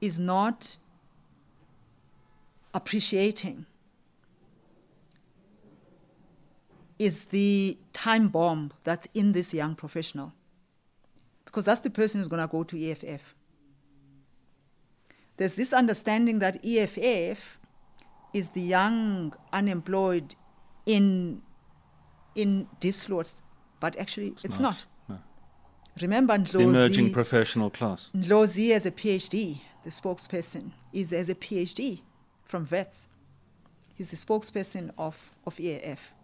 [0.00, 0.76] is not
[2.74, 3.66] appreciating
[6.98, 10.32] is the time bomb that's in this young professional.
[11.44, 13.34] Because that's the person who's going to go to EFF.
[15.36, 17.58] There's this understanding that EFF
[18.32, 20.34] is the young unemployed
[20.86, 21.42] in,
[22.34, 23.42] in Diepsloot,
[23.80, 24.72] but actually it's, it's not.
[24.72, 24.86] not.
[26.00, 28.10] Remember Ndlozi, the emerging professional class.
[28.14, 32.02] Ndlozi as a PhD, the spokesperson, is as a PhD
[32.44, 33.08] from Wits.
[33.94, 36.14] He's the spokesperson of, of EFF.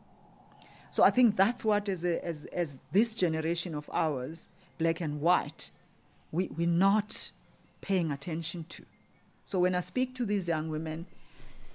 [0.90, 5.22] So I think that's what, as, a, as, as this generation of ours, black and
[5.22, 5.70] white,
[6.30, 7.32] we, we're not
[7.80, 8.84] paying attention to.
[9.46, 11.06] So when I speak to these young women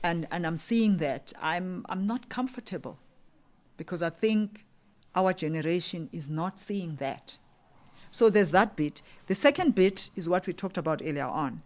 [0.04, 3.00] and, and I'm seeing that, I'm, I'm not comfortable
[3.76, 4.66] because I think
[5.16, 7.40] our generation is not seeing that.
[8.18, 9.04] So there's that bit.
[9.28, 11.62] The second bit is what we talked about earlier on.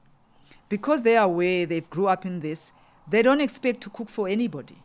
[0.68, 2.74] Because they are aware, they've grew up in this,
[3.10, 4.84] they don't expect to cook for anybody.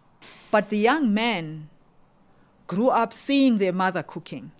[0.52, 1.68] But the young man
[2.68, 4.52] grew up seeing their mother cooking.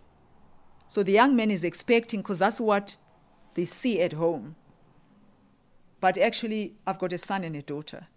[0.89, 2.97] So the young man is expecting, because that's what
[3.55, 4.57] they see at home.
[6.01, 8.09] But actually, I've got a son and a daughter.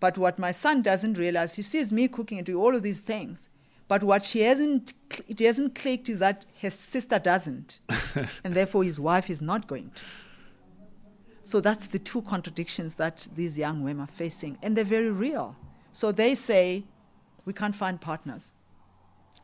[0.00, 2.98] But what my son doesn't realize, he sees me cooking and doing all of these
[2.98, 3.48] things.
[3.88, 4.94] But what she hasn't,
[5.28, 7.80] it hasn't clicked is that his sister doesn't.
[8.44, 10.04] and therefore his wife is not going to.
[11.44, 14.58] So that's the two contradictions that these young women are facing.
[14.62, 15.56] And they're very real.
[15.92, 16.84] So they say,
[17.44, 18.52] we can't find partners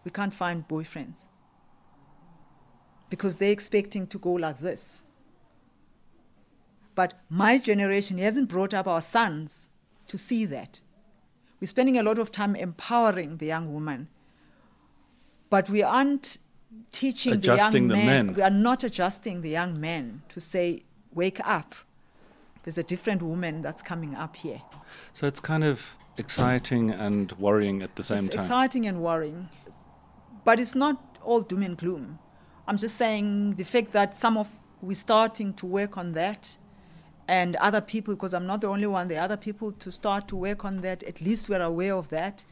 [0.05, 1.27] we can't find boyfriends
[3.11, 5.03] because they're expecting to go like this.
[6.95, 9.71] But my generation hasn't brought up our sons
[10.09, 10.81] to see that.
[11.61, 14.09] We're spending a lot of time empowering the young woman,
[15.53, 16.39] but we aren't
[16.93, 18.27] teaching adjusting the young men.
[18.29, 18.35] men.
[18.35, 21.75] We are not adjusting the young men to say, wake up.
[22.63, 24.63] There's a different woman that's coming up here.
[25.13, 28.45] So it's kind of exciting and worrying at the same it's time.
[28.45, 29.51] Exciting and worrying.
[30.43, 32.19] But it's not all doom and gloom.
[32.67, 34.49] I'm just saying the fact that some of
[34.81, 36.57] we're starting to work on that
[37.29, 40.37] and other people, because I'm not the only one, the other people to start to
[40.37, 42.47] work on that, at least we're aware of that.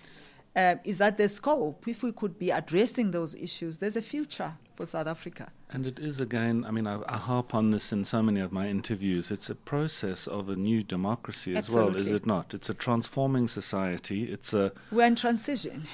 [0.55, 1.87] Uh, is that the scope?
[1.87, 5.53] If we could be addressing those issues, there's a future for South Africa.
[5.71, 8.51] And it is, again, I mean, I, I, harp on this in so many of
[8.51, 9.31] my interviews.
[9.31, 11.93] It's a process of a new democracy as Absolutely.
[11.93, 12.55] well, is it not?
[12.55, 14.25] It's a transforming society.
[14.25, 14.73] It's a.
[14.91, 15.87] We're in transition.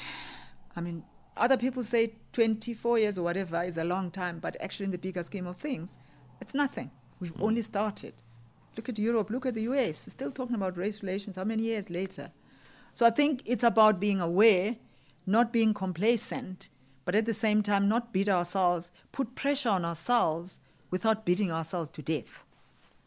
[0.75, 1.05] I mean,
[1.37, 4.99] other people say 24 years or whatever is a long time, but actually, in the
[4.99, 5.99] bigger scheme of things,
[6.41, 6.91] it's nothing.
[7.21, 7.43] We've mm.
[7.43, 8.15] only started.
[8.77, 11.91] Look at Europe, look at the US, still talking about race relations, how many years
[11.91, 12.31] later?
[12.97, 14.77] So I think it's about being aware,
[15.27, 16.71] not being complacent,
[17.05, 21.91] but at the same time, not beat ourselves, put pressure on ourselves without beating ourselves
[21.91, 22.43] to death.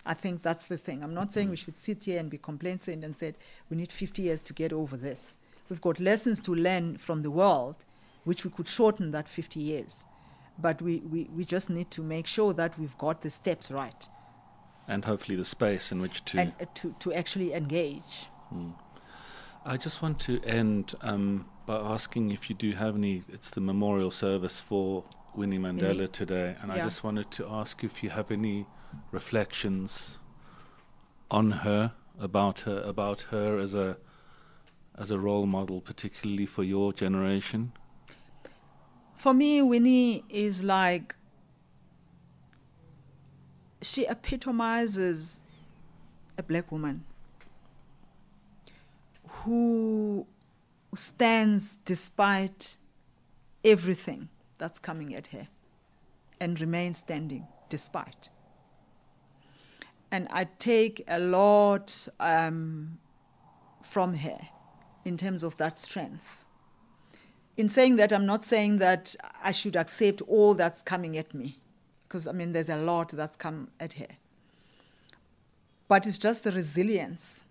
[0.05, 1.01] I think that's the thing.
[1.01, 3.33] I'm not saying we should sit here and be complacent and say
[3.71, 5.37] we need 50 years to get over this.
[5.71, 7.83] We've got lessons to learn from the world
[8.25, 10.05] which we could shorten that 50 years.
[10.59, 14.07] But we, we, we just need to make sure that we've got the steps right.
[14.87, 16.41] And hopefully the space in which to...
[16.41, 18.27] And, uh, to, to actually engage.
[18.49, 18.69] Hmm.
[19.66, 23.24] I just want to end um, by asking if you do have any...
[23.32, 25.03] It's the memorial service for
[25.36, 26.55] Winnie Mandela today.
[26.62, 26.80] And yeah.
[26.80, 28.66] I just wanted to ask if you have any
[29.12, 30.20] reflections
[31.30, 33.97] on her, about her, about her as a
[34.99, 37.72] as a role model, particularly for your generation?
[39.16, 41.16] For me, Winnie is like
[43.82, 45.39] she epitomizes
[46.38, 47.05] a black woman
[49.43, 50.25] who
[50.95, 52.77] stands despite
[53.63, 55.47] everything that's coming at her
[56.39, 58.29] and remains standing despite.
[60.11, 62.97] And I take a lot um,
[63.83, 64.39] from her
[65.05, 66.43] in terms of that strength.
[67.55, 71.59] In saying that, I'm not saying that I should accept all that's coming at me,
[72.07, 74.07] because I mean, there's a lot that's come at her.
[75.87, 77.43] But it's just the resilience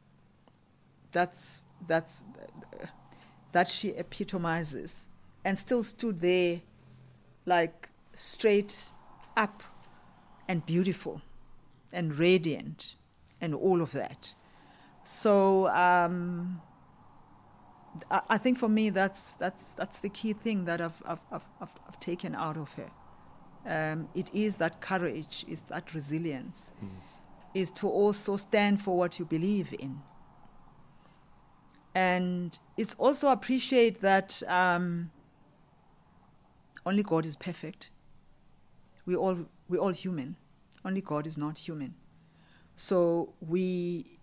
[1.12, 2.24] that's, that's,
[3.52, 5.06] that she epitomizes
[5.44, 6.60] and still stood there
[7.46, 8.92] like straight
[9.36, 9.62] up
[10.48, 11.22] and beautiful
[11.92, 12.96] and radiant
[13.40, 14.34] and all of that.
[15.04, 16.60] So um,
[18.10, 21.46] I, I, think for me that's that's that's the key thing that I've I've I've,
[21.88, 22.90] I've taken out of her.
[23.66, 26.88] Um, it is that courage, is that resilience, mm.
[27.54, 30.00] is to also stand for what you believe in.
[31.98, 35.10] And it's also appreciate that um,
[36.86, 37.90] only God is perfect.
[39.04, 40.36] We all we all human.
[40.84, 41.96] Only God is not human.
[42.76, 44.20] So we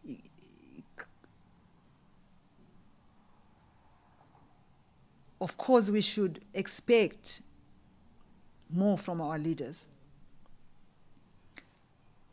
[5.42, 7.42] of course we should expect
[8.70, 9.90] more from our leaders.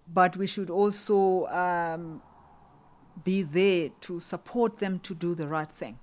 [0.07, 2.23] But we should also um,
[3.25, 5.99] be there to support them to do the right thing,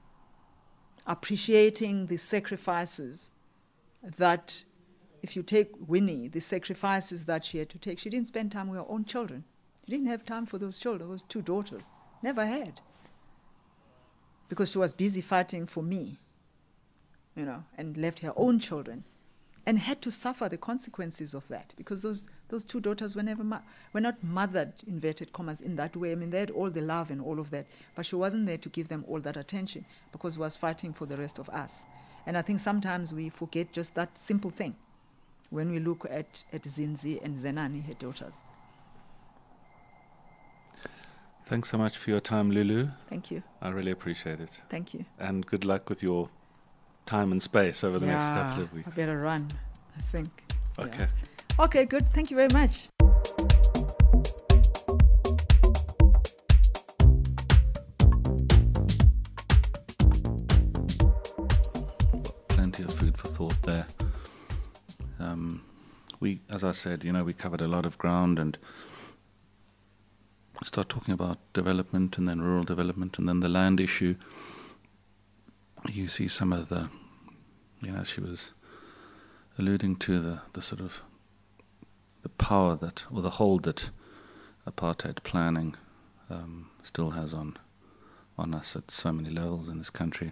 [1.06, 3.32] appreciating the sacrifices
[4.04, 4.64] that
[5.22, 8.70] if you take Winnie, the sacrifices that she had to take, she didn't spend time
[8.70, 9.44] with her own children.
[9.86, 11.90] She didn't have time for those children, those two daughters.
[12.22, 12.82] Never had.
[14.48, 16.20] Because she was busy fighting for me,
[17.36, 19.04] you know, and left her own children
[19.70, 23.44] and had to suffer the consequences of that because those, those two daughters were never
[23.44, 23.62] mo-
[23.94, 26.12] were not mothered inverted commas in that way.
[26.12, 28.58] I mean, they had all the love and all of that, but she wasn't there
[28.58, 31.86] to give them all that attention because she was fighting for the rest of us.
[32.26, 34.76] And I think sometimes we forget just that simple thing
[35.52, 38.42] when we look at, at Zinzi and Zenani, her daughters.
[41.46, 42.88] Thanks so much for your time, Lulu.
[43.08, 43.44] Thank you.
[43.62, 44.64] I really appreciate it.
[44.68, 45.06] Thank you.
[45.20, 46.30] And good luck with your
[47.10, 48.88] time and space over the yeah, next couple of weeks.
[48.88, 49.52] I better run,
[49.98, 50.30] I think.
[50.78, 51.08] Okay.
[51.08, 51.66] Yeah.
[51.66, 52.06] Okay, good.
[52.14, 52.88] Thank you very much.
[62.50, 63.88] Plenty of food for thought there.
[65.20, 65.64] Um,
[66.20, 68.56] we, as I said, you know, we covered a lot of ground and
[70.64, 74.16] start talking about development and then rural development and then the land issue.
[75.90, 76.90] You see some of the,
[77.82, 78.54] you know, she was
[79.58, 81.02] alluding to the, the sort of
[82.22, 83.90] the power that, or the hold that
[84.68, 85.76] apartheid planning
[86.30, 87.58] um, still has on
[88.38, 90.32] on us at so many levels in this country.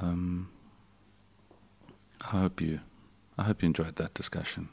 [0.00, 0.50] Um,
[2.20, 2.80] I hope you
[3.36, 4.68] I hope you enjoyed that discussion.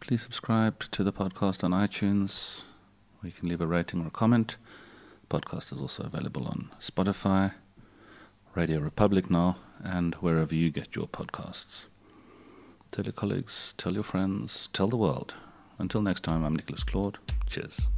[0.00, 2.64] Please subscribe to the podcast on iTunes,
[3.20, 4.56] where you can leave a rating or a comment.
[5.28, 7.52] The podcast is also available on Spotify,
[8.54, 11.86] Radio Republic now, and wherever you get your podcasts.
[12.90, 15.34] Tell your colleagues, tell your friends, tell the world.
[15.78, 17.16] Until next time, I'm Nicholas Claude.
[17.46, 17.88] Cheers.